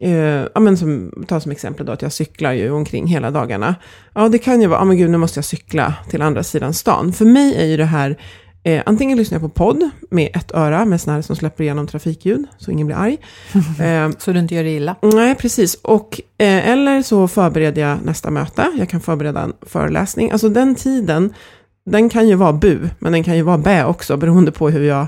eh, 0.00 0.12
ja 0.54 0.60
men 0.60 0.76
som, 0.76 1.12
ta 1.28 1.40
som 1.40 1.52
exempel 1.52 1.86
då 1.86 1.92
att 1.92 2.02
jag 2.02 2.12
cyklar 2.12 2.52
ju 2.52 2.70
omkring 2.70 3.06
hela 3.06 3.30
dagarna. 3.30 3.74
Ja, 4.14 4.28
det 4.28 4.38
kan 4.38 4.60
ju 4.60 4.66
vara, 4.66 4.80
ja 4.80 4.84
men 4.84 4.96
gud, 4.96 5.10
nu 5.10 5.18
måste 5.18 5.38
jag 5.38 5.44
cykla 5.44 5.94
till 6.10 6.22
andra 6.22 6.42
sidan 6.42 6.74
stan. 6.74 7.12
För 7.12 7.24
mig 7.24 7.54
är 7.56 7.64
ju 7.64 7.76
det 7.76 7.84
här, 7.84 8.16
eh, 8.62 8.82
antingen 8.86 9.18
lyssnar 9.18 9.36
jag 9.40 9.42
på 9.54 9.64
podd 9.64 9.90
med 10.10 10.30
ett 10.36 10.54
öra, 10.54 10.84
med 10.84 11.00
här 11.06 11.22
som 11.22 11.36
släpper 11.36 11.64
igenom 11.64 11.86
trafikljud, 11.86 12.44
så 12.58 12.70
ingen 12.70 12.86
blir 12.86 12.96
arg. 12.96 13.16
Eh, 13.80 14.10
Så 14.18 14.32
du 14.32 14.38
inte 14.38 14.54
gör 14.54 14.64
det 14.64 14.70
illa. 14.76 14.96
Nej, 15.02 15.34
precis. 15.34 15.74
Och, 15.74 16.20
eh, 16.38 16.68
eller 16.68 17.02
så 17.02 17.28
förbereder 17.28 17.82
jag 17.82 17.98
nästa 18.04 18.30
möte. 18.30 18.66
Jag 18.78 18.88
kan 18.88 19.00
förbereda 19.00 19.40
en 19.40 19.52
föreläsning. 19.62 20.30
Alltså 20.30 20.48
den 20.48 20.74
tiden, 20.74 21.34
den 21.90 22.08
kan 22.08 22.28
ju 22.28 22.34
vara 22.34 22.52
bu, 22.52 22.78
men 22.98 23.12
den 23.12 23.24
kan 23.24 23.36
ju 23.36 23.42
vara 23.42 23.58
bä 23.58 23.84
också, 23.84 24.16
beroende 24.16 24.52
på 24.52 24.70
hur 24.70 24.82
jag, 24.82 25.06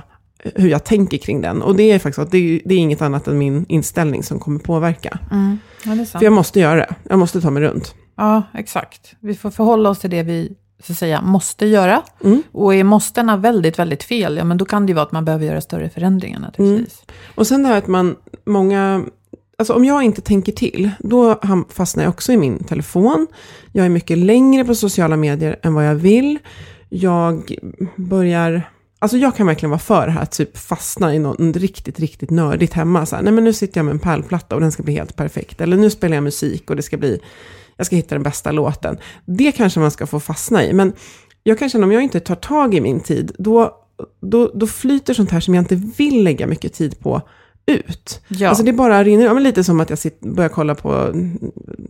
hur 0.55 0.69
jag 0.69 0.85
tänker 0.85 1.19
kring 1.19 1.41
den. 1.41 1.63
Och 1.63 1.77
det 1.77 1.91
är 1.91 1.99
faktiskt 1.99 2.19
att 2.19 2.31
det, 2.31 2.39
är- 2.39 2.61
det 2.65 2.75
är 2.75 2.79
inget 2.79 3.03
annat 3.03 3.29
än 3.29 3.39
min 3.39 3.67
inställning 3.69 4.23
som 4.23 4.39
kommer 4.39 4.59
påverka. 4.59 5.19
Mm. 5.31 5.59
Ja. 5.85 6.05
För 6.05 6.23
jag 6.25 6.33
måste 6.33 6.61
göra 6.61 6.77
det. 6.77 6.95
Jag 7.09 7.19
måste 7.19 7.41
ta 7.41 7.51
mig 7.51 7.63
runt. 7.63 7.95
Ja, 8.17 8.43
exakt. 8.55 9.15
Vi 9.21 9.35
får 9.35 9.51
förhålla 9.51 9.91
oss 9.91 9.99
till 9.99 10.11
det 10.11 10.23
vi 10.23 10.53
så 10.87 10.93
att 10.93 10.99
säga, 10.99 11.23
måste 11.23 11.67
göra. 11.67 12.03
Mm. 12.25 12.43
Och 12.53 12.75
är 12.75 12.85
måstena 12.85 13.37
väldigt, 13.37 13.79
väldigt 13.79 14.03
fel, 14.03 14.37
ja 14.37 14.45
men 14.45 14.57
då 14.59 14.65
kan 14.65 14.87
det 14.87 14.91
ju 14.91 14.95
vara 14.95 15.07
att 15.07 15.13
man 15.13 15.25
behöver 15.25 15.47
göra 15.47 15.61
större 15.61 15.91
förändringar 15.91 16.39
naturligtvis. 16.41 17.03
Och 17.35 17.47
sen 17.47 17.63
det 17.63 17.69
här 17.69 17.79
att 17.79 17.87
man, 17.87 18.17
många, 18.47 19.05
alltså 19.59 19.73
om 19.75 19.85
jag 19.85 20.03
inte 20.03 20.21
tänker 20.21 20.53
till, 20.53 20.91
då 20.99 21.41
fastnar 21.69 22.05
jag 22.05 22.11
också 22.11 22.33
i 22.33 22.37
min 22.37 22.65
telefon. 22.65 23.27
Jag 23.73 23.87
är 23.87 23.91
mycket 23.91 24.19
längre 24.19 24.65
på 24.65 24.75
sociala 24.75 25.17
medier 25.17 25.57
än 25.63 25.75
vad 25.75 25.87
jag 25.87 25.95
vill. 25.95 26.39
Jag 26.89 27.55
börjar, 27.97 28.71
alltså 29.01 29.17
jag 29.19 29.37
kan 29.37 29.47
verkligen 29.47 29.71
vara 29.71 29.79
för 29.79 30.07
det 30.07 30.13
här 30.13 30.23
att 30.23 30.33
typ 30.33 30.59
fastna 30.59 31.15
i 31.15 31.19
något 31.19 31.57
riktigt, 31.57 32.01
riktigt 32.01 32.31
nördigt 32.31 32.73
hemma. 32.73 33.07
Så 33.07 33.17
här, 33.17 33.23
nej 33.23 33.33
men 33.33 33.45
nu 33.45 33.53
sitter 33.53 33.79
jag 33.79 33.85
med 33.85 33.93
en 33.93 33.99
pärlplatta 33.99 34.55
och 34.55 34.61
den 34.61 34.73
ska 34.73 34.83
bli 34.83 34.93
helt 34.93 35.17
perfekt. 35.17 35.61
Eller 35.61 35.77
nu 35.77 35.91
spelar 35.91 36.17
jag 36.17 36.25
musik 36.25 36.71
och 36.71 36.77
det 36.77 36.83
ska 36.83 36.97
bli, 36.97 37.21
jag 37.77 37.87
ska 37.87 37.97
hitta 37.97 38.15
den 38.15 38.23
bästa 38.23 38.53
låten. 38.53 38.99
Det 39.25 39.53
kanske 39.53 39.81
man 39.81 39.91
ska 39.91 40.07
få 40.07 40.21
fastna 40.21 40.65
i. 40.65 40.73
Men 40.73 40.93
jag 41.43 41.59
kan 41.59 41.71
känna 41.71 41.85
om 41.85 41.93
jag 41.93 42.03
inte 42.03 42.21
tar 42.21 42.35
tag 42.35 42.75
i 42.75 42.81
min 42.81 43.01
tid, 43.01 43.33
då, 43.39 43.75
då, 44.23 44.51
då 44.55 44.67
flyter 44.67 45.15
sånt 45.15 45.31
här 45.31 45.41
som 45.41 45.55
jag 45.55 45.63
inte 45.63 45.75
vill 45.75 46.25
lägga 46.25 46.47
mycket 46.47 46.73
tid 46.73 47.01
på 47.01 47.23
ut. 47.67 48.21
Ja. 48.29 48.49
Alltså 48.49 48.65
det 48.65 48.73
bara 48.73 49.05
rinner, 49.05 49.25
ja, 49.25 49.35
men 49.35 49.43
lite 49.43 49.65
som 49.65 49.81
att 49.81 49.91
jag 49.91 49.99
sitter, 49.99 50.29
börjar 50.29 50.49
kolla 50.49 50.75
på, 50.75 51.13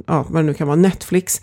ja, 0.07 0.27
vad 0.29 0.43
det 0.43 0.47
nu 0.47 0.55
kan 0.55 0.67
vara, 0.67 0.77
Netflix. 0.77 1.41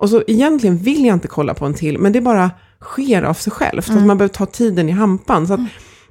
Och 0.00 0.10
så 0.10 0.22
egentligen 0.26 0.76
vill 0.76 1.04
jag 1.04 1.16
inte 1.16 1.28
kolla 1.28 1.54
på 1.54 1.66
en 1.66 1.74
till, 1.74 1.98
men 1.98 2.12
det 2.12 2.20
bara 2.20 2.50
sker 2.82 3.22
av 3.22 3.34
sig 3.34 3.52
självt. 3.52 3.90
Att 4.00 4.06
man 4.06 4.18
behöver 4.18 4.34
ta 4.34 4.46
tiden 4.46 4.88
i 4.88 4.92
hampan. 4.92 5.46
Så 5.46 5.54
att, 5.54 5.60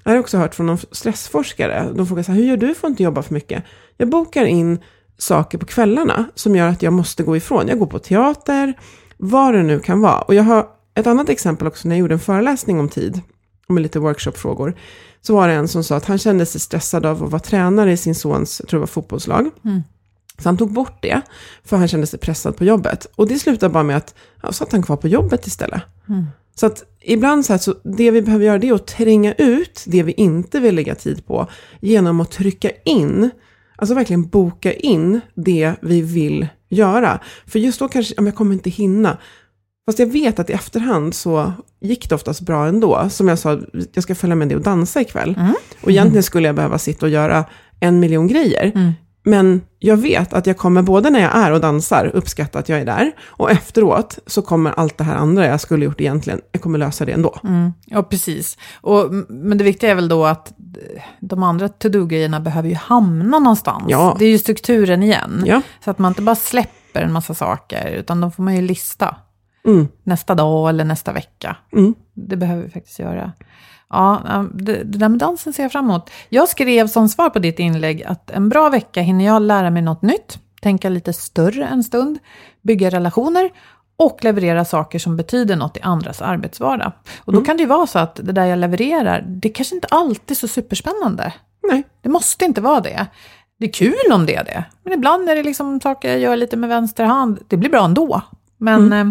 Jag 0.04 0.12
har 0.12 0.20
också 0.20 0.38
hört 0.38 0.56
från 0.56 0.66
någon 0.66 0.78
stressforskare, 0.92 1.90
de 1.96 2.08
frågar 2.08 2.24
så 2.24 2.32
här, 2.32 2.40
hur 2.40 2.48
gör 2.48 2.58
du 2.58 2.76
för 2.76 2.88
att 2.88 2.92
inte 2.92 3.04
jobba 3.04 3.22
för 3.22 3.34
mycket? 3.34 3.64
Jag 3.98 4.10
bokar 4.10 4.46
in 4.46 4.80
saker 5.18 5.58
på 5.58 5.66
kvällarna 5.66 6.26
som 6.36 6.56
gör 6.56 6.68
att 6.68 6.82
jag 6.82 6.94
måste 6.94 7.24
gå 7.24 7.38
ifrån. 7.38 7.68
Jag 7.68 7.80
går 7.80 7.86
på 7.86 8.00
teater, 8.00 8.74
vad 9.18 9.54
det 9.54 9.64
nu 9.64 9.80
kan 9.80 10.02
vara. 10.02 10.22
Och 10.22 10.36
jag 10.36 10.44
har 10.44 10.68
ett 10.96 11.08
annat 11.08 11.30
exempel 11.30 11.68
också 11.68 11.88
när 11.88 11.96
jag 11.96 12.00
gjorde 12.00 12.14
en 12.14 12.20
föreläsning 12.20 12.80
om 12.80 12.90
tid, 12.90 13.22
med 13.68 13.84
lite 13.84 14.00
workshopfrågor. 14.00 14.74
Så 15.22 15.36
var 15.36 15.48
det 15.48 15.54
en 15.54 15.68
som 15.68 15.84
sa 15.84 15.96
att 15.96 16.06
han 16.06 16.18
kände 16.18 16.46
sig 16.46 16.62
stressad 16.62 17.06
av 17.06 17.24
att 17.24 17.32
vara 17.32 17.40
tränare 17.40 17.92
i 17.92 17.98
sin 17.98 18.16
sons, 18.16 18.60
jag 18.60 18.70
tror 18.70 18.78
det 18.78 18.82
var 18.82 18.88
fotbollslag. 18.88 19.50
Så 20.40 20.50
han 20.50 20.58
tog 20.58 20.72
bort 20.74 20.98
det, 21.02 21.22
för 21.66 21.78
han 21.78 21.88
kände 21.88 22.08
sig 22.08 22.20
pressad 22.20 22.58
på 22.58 22.66
jobbet. 22.66 23.08
Och 23.16 23.28
det 23.28 23.40
slutade 23.40 23.74
bara 23.74 23.84
med 23.84 23.98
att 23.98 24.16
ja, 24.44 24.52
satt 24.52 24.72
han 24.72 24.84
kvar 24.84 24.98
på 24.98 25.08
jobbet 25.08 25.48
istället. 25.48 25.82
Så 26.56 26.66
att 26.66 26.84
ibland 27.02 27.46
så, 27.46 27.54
här, 27.54 27.58
så 27.58 27.76
det 27.84 28.12
vi 28.12 28.22
behöver 28.22 28.46
göra 28.46 28.58
det 28.58 28.70
är 28.70 28.74
att 28.74 28.88
tränga 28.88 29.34
ut 29.34 29.84
det 29.88 30.04
vi 30.04 30.12
inte 30.12 30.60
vill 30.60 30.76
lägga 30.76 30.96
tid 30.96 31.26
på 31.26 31.48
genom 31.80 32.20
att 32.20 32.32
trycka 32.32 32.70
in, 32.86 33.30
alltså 33.76 33.96
verkligen 33.96 34.28
boka 34.28 34.74
in 34.74 35.22
det 35.36 35.74
vi 35.82 36.02
vill 36.02 36.48
göra. 36.70 37.20
För 37.48 37.60
just 37.60 37.80
då 37.80 37.88
kanske, 37.88 38.14
ja, 38.18 38.24
jag 38.24 38.36
kommer 38.36 38.54
inte 38.54 38.70
hinna. 38.70 39.18
Fast 39.86 40.00
jag 40.00 40.08
vet 40.08 40.40
att 40.40 40.50
i 40.50 40.54
efterhand 40.54 41.16
så 41.16 41.54
gick 41.82 42.10
det 42.10 42.16
oftast 42.16 42.42
bra 42.42 42.68
ändå. 42.68 43.10
Som 43.10 43.28
jag 43.28 43.40
sa, 43.40 43.60
jag 43.94 44.04
ska 44.04 44.16
följa 44.16 44.36
med 44.36 44.48
dig 44.48 44.58
och 44.58 44.64
dansa 44.64 45.02
ikväll. 45.02 45.36
Och 45.84 45.92
egentligen 45.92 46.24
skulle 46.24 46.48
jag 46.48 46.56
behöva 46.56 46.78
sitta 46.78 47.06
och 47.06 47.12
göra 47.12 47.46
en 47.80 48.00
miljon 48.00 48.28
grejer. 48.28 48.94
Men 49.24 49.62
jag 49.80 49.98
vet 49.98 50.34
att 50.34 50.48
jag 50.48 50.58
kommer 50.58 50.82
både 50.82 51.10
när 51.10 51.20
jag 51.20 51.36
är 51.36 51.52
och 51.52 51.62
dansar 51.62 52.12
uppskatta 52.14 52.60
att 52.60 52.70
jag 52.70 52.80
är 52.80 52.86
där. 52.86 53.12
Och 53.26 53.52
efteråt 53.52 54.20
så 54.28 54.42
kommer 54.42 54.72
allt 54.72 54.98
det 54.98 55.04
här 55.04 55.16
andra 55.16 55.48
jag 55.48 55.62
skulle 55.62 55.86
gjort 55.86 56.02
egentligen, 56.02 56.42
jag 56.52 56.62
kommer 56.62 56.80
lösa 56.80 57.06
det 57.06 57.12
ändå. 57.12 57.40
Mm, 57.44 57.74
ja, 57.86 58.04
precis. 58.04 58.58
Och, 58.82 59.14
men 59.30 59.58
det 59.58 59.64
viktiga 59.64 59.92
är 59.92 59.96
väl 59.96 60.08
då 60.08 60.26
att 60.26 60.54
de 61.20 61.44
andra 61.44 61.70
to-do-grejerna 61.70 62.40
behöver 62.40 62.70
ju 62.70 62.76
hamna 62.76 63.40
någonstans. 63.40 63.84
Ja. 63.88 64.16
Det 64.20 64.26
är 64.26 64.30
ju 64.30 64.38
strukturen 64.38 65.04
igen. 65.04 65.44
Ja. 65.46 65.62
Så 65.84 65.92
att 65.92 66.00
man 66.00 66.12
inte 66.12 66.22
bara 66.22 66.36
släpper 66.36 67.02
en 67.02 67.14
massa 67.14 67.34
saker, 67.34 67.92
utan 67.92 68.22
de 68.22 68.32
får 68.32 68.44
man 68.44 68.56
ju 68.56 68.62
lista. 68.62 69.16
Mm. 69.66 69.88
Nästa 70.04 70.36
dag 70.36 70.70
eller 70.70 70.84
nästa 70.84 71.14
vecka. 71.14 71.56
Mm. 71.74 71.96
Det 72.14 72.38
behöver 72.38 72.64
vi 72.64 72.70
faktiskt 72.70 73.00
göra. 73.00 73.32
Ja, 73.92 74.46
det, 74.54 74.84
det 74.84 74.98
där 74.98 75.10
med 75.10 75.20
dansen 75.20 75.54
ser 75.54 75.64
jag 75.64 75.72
fram 75.72 75.90
emot. 75.90 76.10
Jag 76.30 76.50
skrev 76.50 76.88
som 76.88 77.10
svar 77.10 77.30
på 77.30 77.40
ditt 77.40 77.60
inlägg 77.60 78.04
att 78.04 78.32
en 78.32 78.50
bra 78.50 78.70
vecka 78.70 79.02
hinner 79.02 79.26
jag 79.26 79.42
lära 79.42 79.70
mig 79.70 79.82
något 79.82 80.02
nytt, 80.02 80.40
tänka 80.62 80.90
lite 80.90 81.14
större 81.14 81.66
en 81.66 81.84
stund, 81.84 82.20
bygga 82.62 82.90
relationer 82.90 83.50
och 83.98 84.24
leverera 84.24 84.66
saker 84.66 85.00
som 85.00 85.18
betyder 85.18 85.56
något 85.56 85.78
i 85.78 85.82
andras 85.82 86.22
arbetsvardag. 86.22 86.92
Och 87.20 87.34
då 87.34 87.42
kan 87.42 87.58
det 87.58 87.64
ju 87.64 87.68
vara 87.68 87.88
så 87.88 88.00
att 88.00 88.16
det 88.16 88.32
där 88.32 88.46
jag 88.46 88.60
levererar, 88.60 89.22
det 89.28 89.50
kanske 89.50 89.76
inte 89.76 89.88
alltid 89.88 90.32
är 90.32 90.36
så 90.36 90.48
superspännande. 90.48 91.34
Nej. 91.70 91.84
Det 92.02 92.10
måste 92.10 92.46
inte 92.46 92.62
vara 92.62 92.80
det. 92.80 93.06
Det 93.60 93.66
är 93.66 93.74
kul 93.74 94.12
om 94.14 94.26
det 94.26 94.36
är 94.36 94.44
det. 94.44 94.64
Men 94.84 94.94
ibland 94.94 95.30
är 95.30 95.36
det 95.36 95.44
liksom 95.44 95.82
saker 95.82 96.10
jag 96.10 96.20
gör 96.20 96.36
lite 96.36 96.58
med 96.58 96.70
vänster 96.70 97.04
hand. 97.04 97.40
Det 97.48 97.58
blir 97.58 97.70
bra 97.70 97.86
ändå. 97.86 98.22
Men 98.58 98.94
eh, 98.94 99.08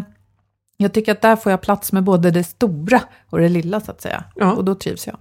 jag 0.82 0.92
tycker 0.92 1.12
att 1.12 1.22
där 1.22 1.36
får 1.36 1.52
jag 1.52 1.60
plats 1.60 1.92
med 1.92 2.04
både 2.04 2.30
det 2.30 2.44
stora 2.44 3.02
och 3.30 3.38
det 3.38 3.48
lilla 3.48 3.80
så 3.80 3.90
att 3.90 4.00
säga. 4.00 4.24
Ja. 4.36 4.52
Och 4.52 4.64
då 4.64 4.74
trivs 4.74 5.06
jag. 5.06 5.16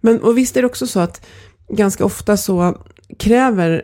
Men 0.00 0.22
och 0.22 0.38
visst 0.38 0.56
är 0.56 0.62
det 0.62 0.66
också 0.66 0.86
så 0.86 1.00
att 1.00 1.26
ganska 1.68 2.04
ofta 2.04 2.36
så 2.36 2.76
kräver 3.18 3.82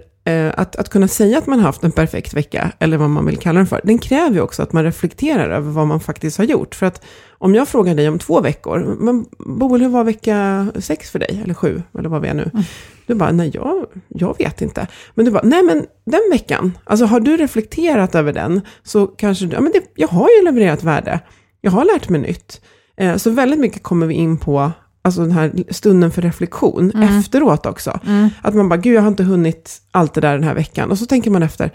att, 0.55 0.77
att 0.77 0.89
kunna 0.89 1.09
säga 1.09 1.39
att 1.39 1.47
man 1.47 1.59
har 1.59 1.67
haft 1.67 1.85
en 1.85 1.93
perfekt 1.93 2.35
vecka, 2.35 2.73
eller 2.79 2.97
vad 2.97 3.11
man 3.11 3.27
vill 3.27 3.37
kalla 3.37 3.59
den 3.59 3.67
för, 3.67 3.81
den 3.85 3.99
kräver 3.99 4.35
ju 4.35 4.41
också 4.41 4.63
att 4.63 4.73
man 4.73 4.85
reflekterar 4.85 5.51
över 5.51 5.71
vad 5.71 5.87
man 5.87 6.01
faktiskt 6.01 6.39
har 6.39 6.45
gjort. 6.45 6.75
För 6.75 6.87
att 6.87 7.05
om 7.39 7.55
jag 7.55 7.69
frågar 7.69 7.95
dig 7.95 8.09
om 8.09 8.19
två 8.19 8.41
veckor, 8.41 8.97
men 9.01 9.27
Boel, 9.39 9.81
hur 9.81 9.89
var 9.89 10.05
vecka 10.05 10.67
sex 10.79 11.11
för 11.11 11.19
dig? 11.19 11.41
Eller 11.45 11.55
sju, 11.55 11.83
eller 11.99 12.09
vad 12.09 12.23
vi 12.23 12.29
är 12.29 12.35
nu? 12.35 12.51
Du 13.07 13.15
bara, 13.15 13.33
nej, 13.33 13.51
jag, 13.55 13.87
jag 14.09 14.39
vet 14.39 14.63
inte. 14.63 14.87
Men 15.15 15.25
du 15.25 15.31
bara, 15.31 15.43
nej 15.45 15.63
men 15.63 15.87
den 16.05 16.21
veckan, 16.31 16.79
alltså 16.85 17.07
har 17.07 17.21
du 17.21 17.37
reflekterat 17.37 18.15
över 18.15 18.33
den, 18.33 18.61
så 18.83 19.07
kanske 19.07 19.47
du, 19.47 19.55
ja 19.55 19.61
men 19.61 19.73
det, 19.73 19.83
jag 19.95 20.09
har 20.09 20.29
ju 20.39 20.45
levererat 20.45 20.83
värde. 20.83 21.21
Jag 21.61 21.71
har 21.71 21.85
lärt 21.85 22.09
mig 22.09 22.21
nytt. 22.21 22.61
Eh, 22.97 23.17
så 23.17 23.31
väldigt 23.31 23.61
mycket 23.61 23.83
kommer 23.83 24.07
vi 24.07 24.15
in 24.15 24.39
på 24.39 24.73
alltså 25.07 25.21
den 25.21 25.33
här 25.33 25.53
stunden 25.71 26.11
för 26.11 26.23
reflektion 26.23 27.03
efteråt 27.03 27.67
också. 27.67 28.01
Att 28.43 28.55
man 28.55 28.69
bara, 28.69 28.77
gud 28.77 28.95
jag 28.97 29.03
har 29.03 29.09
inte 29.09 29.25
hunnit 29.25 29.83
allt 29.91 30.15
det 30.15 30.21
där 30.21 30.33
den 30.33 30.45
här 30.45 30.55
veckan. 30.55 30.91
Och 30.91 30.99
så 30.99 31.07
tänker 31.07 31.31
man 31.31 31.43
efter, 31.43 31.71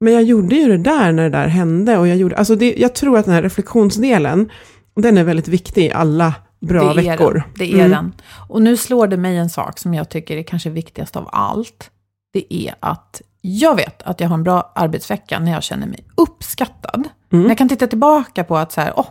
men 0.00 0.12
jag 0.12 0.22
gjorde 0.22 0.54
ju 0.54 0.68
det 0.68 0.78
där 0.78 1.12
när 1.12 1.22
det 1.22 1.28
där 1.38 1.46
hände. 1.46 1.98
Och 1.98 2.08
jag, 2.08 2.16
gjorde, 2.16 2.36
alltså 2.36 2.56
det, 2.56 2.74
jag 2.78 2.94
tror 2.94 3.18
att 3.18 3.24
den 3.24 3.34
här 3.34 3.42
reflektionsdelen, 3.42 4.50
den 4.96 5.18
är 5.18 5.24
väldigt 5.24 5.48
viktig 5.48 5.84
i 5.84 5.92
alla 5.92 6.34
bra 6.60 6.94
det 6.94 7.02
veckor. 7.02 7.32
Den. 7.32 7.42
Det 7.58 7.72
är 7.72 7.78
Mm. 7.78 7.90
den. 7.90 8.12
Och 8.48 8.62
nu 8.62 8.76
slår 8.76 9.06
det 9.06 9.16
mig 9.16 9.36
en 9.36 9.50
sak 9.50 9.78
som 9.78 9.94
jag 9.94 10.08
tycker 10.08 10.36
är 10.36 10.42
kanske 10.42 10.70
viktigast 10.70 11.16
av 11.16 11.28
allt. 11.32 11.90
Det 12.32 12.54
är 12.54 12.74
att 12.80 13.22
jag 13.40 13.76
vet 13.76 14.02
att 14.02 14.20
jag 14.20 14.28
har 14.28 14.34
en 14.34 14.42
bra 14.44 14.72
arbetsvecka 14.74 15.38
när 15.38 15.52
jag 15.52 15.62
känner 15.62 15.86
mig 15.86 16.04
uppskattad. 16.16 17.08
När 17.42 17.48
jag 17.48 17.58
kan 17.58 17.68
titta 17.68 17.86
tillbaka 17.86 18.44
på 18.44 18.56
att 18.56 18.72
så 18.72 18.80
här, 18.80 18.92
åh, 18.96 19.06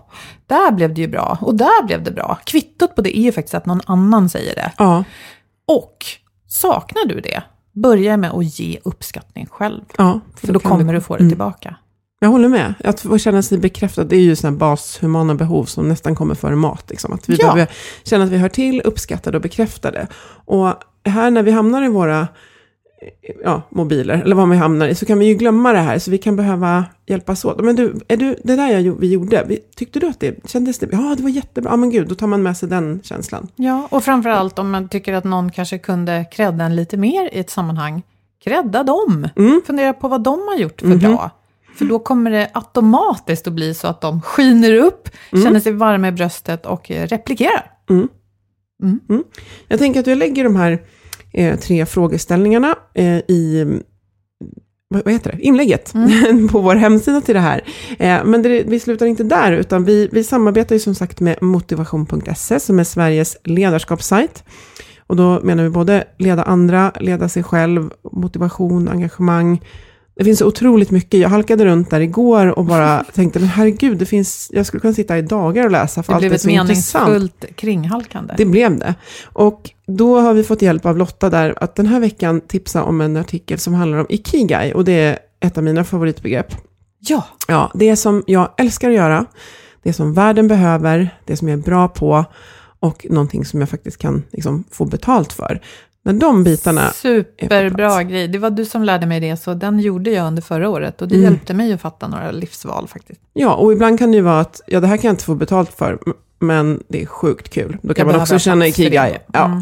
där 0.47 0.71
blev 0.71 0.93
det 0.93 1.01
ju 1.01 1.07
bra 1.07 1.38
och 1.41 1.55
där 1.55 1.83
blev 1.86 2.03
det 2.03 2.12
bra. 2.12 2.38
Kvittot 2.45 2.95
på 2.95 3.01
det 3.01 3.17
är 3.17 3.21
ju 3.21 3.31
faktiskt 3.31 3.53
att 3.53 3.65
någon 3.65 3.81
annan 3.86 4.29
säger 4.29 4.55
det. 4.55 4.71
Ja, 4.77 5.03
Och 5.67 5.97
saknar 6.47 7.05
du 7.05 7.19
det, 7.19 7.43
börja 7.71 8.17
med 8.17 8.31
att 8.31 8.59
ge 8.59 8.79
uppskattning 8.83 9.47
själv. 9.51 9.81
ja. 9.97 10.19
För 10.36 10.53
då 10.53 10.59
kan 10.59 10.71
kommer 10.71 10.93
det- 10.93 10.99
du 10.99 11.01
få 11.03 11.17
det 11.17 11.29
tillbaka. 11.29 11.75
Jag 12.19 12.29
håller 12.29 12.47
med. 12.49 12.73
Att 12.83 12.99
få 12.99 13.17
känna 13.17 13.41
sig 13.41 13.57
bekräftad, 13.57 14.03
det 14.03 14.15
är 14.15 14.19
ju 14.21 14.36
sådana 14.36 14.57
bashumana 14.57 15.36
behov 15.36 15.65
som 15.65 15.88
nästan 15.89 16.15
kommer 16.15 16.36
före 16.36 16.55
mat. 16.55 16.89
Liksom. 16.89 17.13
Att 17.13 17.29
vi 17.29 17.36
Ja. 17.36 17.45
behöver 17.53 17.71
känna 18.03 18.23
att 18.23 18.29
vi 18.29 18.38
hör 18.38 18.49
till, 18.49 18.81
uppskattade 18.81 19.38
och 19.38 19.41
bekräftade. 19.43 20.07
Och 20.45 20.73
här 21.05 21.31
när 21.31 21.43
vi 21.43 21.51
hamnar 21.51 21.83
i 21.83 21.88
våra 21.88 22.27
ja, 23.43 23.61
mobiler, 23.69 24.21
eller 24.21 24.35
vad 24.35 24.49
vi 24.49 24.55
hamnar 24.57 24.87
i, 24.87 24.95
så 24.95 25.05
kan 25.05 25.19
vi 25.19 25.25
ju 25.25 25.33
glömma 25.33 25.73
det 25.73 25.79
här. 25.79 25.99
Så 25.99 26.11
vi 26.11 26.17
kan 26.17 26.35
behöva 26.35 26.85
hjälpas 27.05 27.45
åt. 27.45 27.61
Men 27.61 27.75
du, 27.75 27.99
är 28.07 28.17
du 28.17 28.35
det 28.43 28.55
där 28.55 28.79
jag, 28.79 28.99
vi 28.99 29.11
gjorde, 29.11 29.45
vi, 29.47 29.59
tyckte 29.75 29.99
du 29.99 30.07
att 30.07 30.19
det 30.19 30.49
kändes 30.49 30.79
det? 30.79 30.87
Ja, 30.91 31.13
det 31.17 31.23
var 31.23 31.29
jättebra. 31.29 31.71
Ja, 31.71 31.75
men 31.75 31.89
gud, 31.89 32.07
då 32.07 32.15
tar 32.15 32.27
man 32.27 32.43
med 32.43 32.57
sig 32.57 32.69
den 32.69 33.01
känslan. 33.03 33.47
Ja, 33.55 33.87
och 33.91 34.03
framförallt 34.03 34.59
om 34.59 34.71
man 34.71 34.89
tycker 34.89 35.13
att 35.13 35.23
någon 35.23 35.51
kanske 35.51 35.77
kunde 35.77 36.25
credda 36.31 36.65
en 36.65 36.75
lite 36.75 36.97
mer 36.97 37.29
i 37.33 37.39
ett 37.39 37.49
sammanhang, 37.49 38.03
credda 38.43 38.83
dem. 38.83 39.27
Fundera 39.65 39.93
på 39.93 40.07
vad 40.07 40.23
de 40.23 40.39
har 40.47 40.57
gjort 40.57 40.81
för 40.81 40.95
bra. 40.95 41.31
För 41.75 41.85
då 41.85 41.99
kommer 41.99 42.31
det 42.31 42.49
automatiskt 42.53 43.47
att 43.47 43.53
bli 43.53 43.73
så 43.73 43.87
att 43.87 44.01
de 44.01 44.21
skiner 44.21 44.75
upp, 44.75 45.09
känner 45.31 45.59
sig 45.59 45.71
varma 45.71 46.07
i 46.07 46.11
bröstet 46.11 46.65
och 46.65 46.89
replikerar. 46.89 47.71
Jag 49.67 49.79
tänker 49.79 49.99
att 49.99 50.07
jag 50.07 50.17
lägger 50.17 50.43
de 50.43 50.55
här 50.55 50.81
eh, 51.33 51.59
tre 51.59 51.85
frågeställningarna 51.85 52.75
eh, 52.93 53.17
i 53.27 53.61
mm, 53.61 53.83
vad 54.87 55.13
heter 55.13 55.31
det? 55.31 55.41
inlägget 55.41 55.93
på 56.51 56.59
vår 56.59 56.75
hemsida 56.75 57.21
till 57.21 57.35
det 57.35 57.41
här. 57.41 57.63
Eh, 57.99 58.25
men 58.25 58.41
det, 58.41 58.63
vi 58.63 58.79
slutar 58.79 59.05
inte 59.05 59.23
där, 59.23 59.51
utan 59.51 59.85
vi, 59.85 60.09
vi 60.11 60.23
samarbetar 60.23 60.75
ju 60.75 60.79
som 60.79 60.95
sagt 60.95 61.19
med 61.19 61.41
motivation.se 61.41 62.59
som 62.59 62.79
är 62.79 62.83
Sveriges 62.83 63.37
ledarskapssajt. 63.43 64.43
Och 65.07 65.15
då 65.15 65.39
menar 65.43 65.63
vi 65.63 65.69
både 65.69 66.03
leda 66.17 66.43
andra, 66.43 66.91
leda 66.99 67.29
sig 67.29 67.43
själv, 67.43 67.89
motivation, 68.11 68.89
engagemang. 68.89 69.61
Det 70.15 70.23
finns 70.23 70.39
så 70.39 70.45
otroligt 70.47 70.91
mycket. 70.91 71.19
Jag 71.19 71.30
halkade 71.30 71.65
runt 71.65 71.89
där 71.89 71.99
igår 71.99 72.60
och 72.60 72.65
bara 72.65 73.04
tänkte, 73.13 73.39
men 73.39 73.47
herregud, 73.49 73.97
det 73.97 74.06
finns, 74.06 74.49
jag 74.54 74.65
skulle 74.65 74.82
kunna 74.82 74.93
sitta 74.93 75.17
i 75.17 75.21
dagar 75.21 75.65
och 75.65 75.71
läsa 75.71 76.04
för 76.04 76.12
Det 76.13 76.15
allt 76.15 76.21
blev 76.21 76.32
är 76.32 76.36
ett 76.36 76.41
så 76.41 76.49
intressant. 76.49 77.08
meningsfullt 77.08 77.56
kringhalkande. 77.56 78.34
Det 78.38 78.45
blev 78.45 78.80
det. 78.80 78.95
Och 79.34 79.69
då 79.88 80.19
har 80.19 80.34
vi 80.34 80.43
fått 80.43 80.62
hjälp 80.62 80.86
av 80.86 80.97
Lotta 80.97 81.30
där 81.30 81.54
att 81.63 81.76
den 81.76 81.86
här 81.86 81.99
veckan 81.99 82.41
tipsa 82.41 82.84
om 82.84 83.02
en 83.02 83.17
artikel 83.17 83.60
som 83.60 83.73
handlar 83.73 83.97
om 83.97 84.06
ikigai 84.10 84.73
och 84.73 84.84
det 84.86 84.93
är 84.93 85.19
ett 85.39 85.58
av 85.58 85.63
mina 85.63 85.84
favoritbegrepp. 85.84 86.56
Ja, 86.99 87.26
Ja, 87.47 87.71
det 87.73 87.95
som 87.95 88.23
jag 88.28 88.49
älskar 88.58 88.89
att 88.89 88.95
göra, 88.95 89.26
det 89.84 89.93
som 89.93 90.13
världen 90.13 90.47
behöver, 90.47 91.10
det 91.26 91.38
som 91.38 91.49
jag 91.49 91.60
är 91.60 91.63
bra 91.63 91.88
på 91.88 92.26
och 92.80 93.06
någonting 93.10 93.45
som 93.45 93.60
jag 93.60 93.69
faktiskt 93.69 93.97
kan 93.97 94.23
liksom, 94.32 94.63
få 94.71 94.86
betalt 94.86 95.34
för. 95.34 95.62
När 96.05 96.13
de 96.13 96.43
bitarna 96.43 96.89
superbra 96.89 98.03
grej. 98.03 98.27
Det 98.27 98.37
var 98.39 98.49
du 98.49 98.65
som 98.65 98.83
lärde 98.83 99.05
mig 99.05 99.19
det, 99.19 99.37
så 99.37 99.53
den 99.53 99.79
gjorde 99.79 100.11
jag 100.11 100.27
under 100.27 100.41
förra 100.41 100.69
året. 100.69 101.01
Och 101.01 101.07
det 101.07 101.15
Mm. 101.15 101.23
hjälpte 101.31 101.53
mig 101.53 101.73
att 101.73 101.81
fatta 101.81 102.07
några 102.07 102.31
livsval 102.31 102.87
faktiskt. 102.87 103.21
Ja, 103.33 103.53
och 103.53 103.73
ibland 103.73 103.99
kan 103.99 104.11
det 104.11 104.15
ju 104.17 104.23
vara 104.23 104.39
att, 104.39 104.61
ja 104.67 104.79
det 104.79 104.87
här 104.87 104.97
kan 104.97 105.07
jag 105.07 105.13
inte 105.13 105.23
få 105.23 105.35
betalt 105.35 105.73
för, 105.73 105.99
men 106.39 106.83
det 106.87 107.01
är 107.01 107.05
sjukt 107.05 107.49
kul. 107.49 107.77
Då 107.81 107.93
kan 107.93 108.07
Jag 108.07 108.13
man 108.13 108.21
också 108.21 108.39
känna 108.39 108.67
ikigai. 108.67 109.17
Ja. 109.33 109.61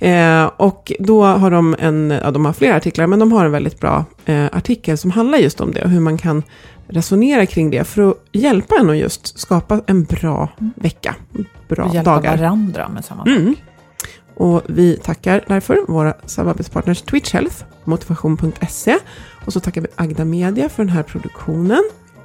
Mm. 0.00 0.44
Eh, 0.44 0.50
och 0.56 0.92
då 0.98 1.24
har 1.24 1.50
de 1.50 1.76
en, 1.78 2.10
ja 2.22 2.30
de 2.30 2.44
har 2.44 2.52
flera 2.52 2.76
artiklar, 2.76 3.06
men 3.06 3.18
de 3.18 3.32
har 3.32 3.44
en 3.44 3.52
väldigt 3.52 3.80
bra 3.80 4.04
eh, 4.24 4.44
artikel 4.52 4.98
som 4.98 5.10
handlar 5.10 5.38
just 5.38 5.60
om 5.60 5.72
det 5.72 5.82
och 5.82 5.90
hur 5.90 6.00
man 6.00 6.18
kan 6.18 6.42
resonera 6.88 7.46
kring 7.46 7.70
det 7.70 7.84
för 7.84 8.10
att 8.10 8.16
hjälpa 8.32 8.74
en 8.80 8.90
att 8.90 8.96
just 8.96 9.38
skapa 9.38 9.80
en 9.86 10.04
bra 10.04 10.48
vecka, 10.76 11.14
bra 11.68 11.84
Och 11.84 11.94
hjälpa 11.94 12.10
dagar. 12.10 12.36
varandra 12.36 12.88
med 12.88 13.04
samma 13.04 13.20
sak. 13.24 13.28
Mm. 13.28 13.54
Och 14.34 14.62
vi 14.66 14.96
tackar 14.96 15.44
därför 15.48 15.78
våra 15.88 16.14
samarbetspartners 16.26 17.02
Twitch 17.02 17.32
Health, 17.32 17.64
motivation.se 17.84 18.98
och 19.46 19.52
så 19.52 19.60
tackar 19.60 19.80
vi 19.80 19.86
Agda 19.96 20.24
Media 20.24 20.68
för 20.68 20.84
den 20.84 20.92
här 20.92 21.02
produktionen. 21.02 21.82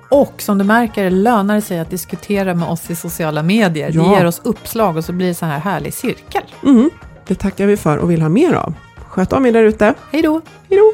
Och 0.09 0.41
som 0.41 0.57
du 0.57 0.63
märker 0.63 1.09
lönar 1.09 1.55
det 1.55 1.61
sig 1.61 1.79
att 1.79 1.89
diskutera 1.89 2.53
med 2.53 2.67
oss 2.67 2.89
i 2.89 2.95
sociala 2.95 3.43
medier. 3.43 3.91
Ja. 3.93 4.01
Det 4.03 4.09
ger 4.09 4.25
oss 4.25 4.41
uppslag 4.43 4.97
och 4.97 5.05
så 5.05 5.13
blir 5.13 5.27
det 5.27 5.33
så 5.33 5.45
här 5.45 5.59
härlig 5.59 5.93
cirkel. 5.93 6.43
Mm. 6.63 6.89
Det 7.27 7.35
tackar 7.35 7.65
vi 7.65 7.77
för 7.77 7.97
och 7.97 8.11
vill 8.11 8.21
ha 8.21 8.29
mer 8.29 8.53
av. 8.53 8.73
Sköt 9.07 9.33
om 9.33 9.45
er 9.45 9.51
där 9.51 9.63
ute. 9.63 9.93
Hej 10.11 10.21
då! 10.21 10.41
Hej 10.69 10.79
då! 10.79 10.93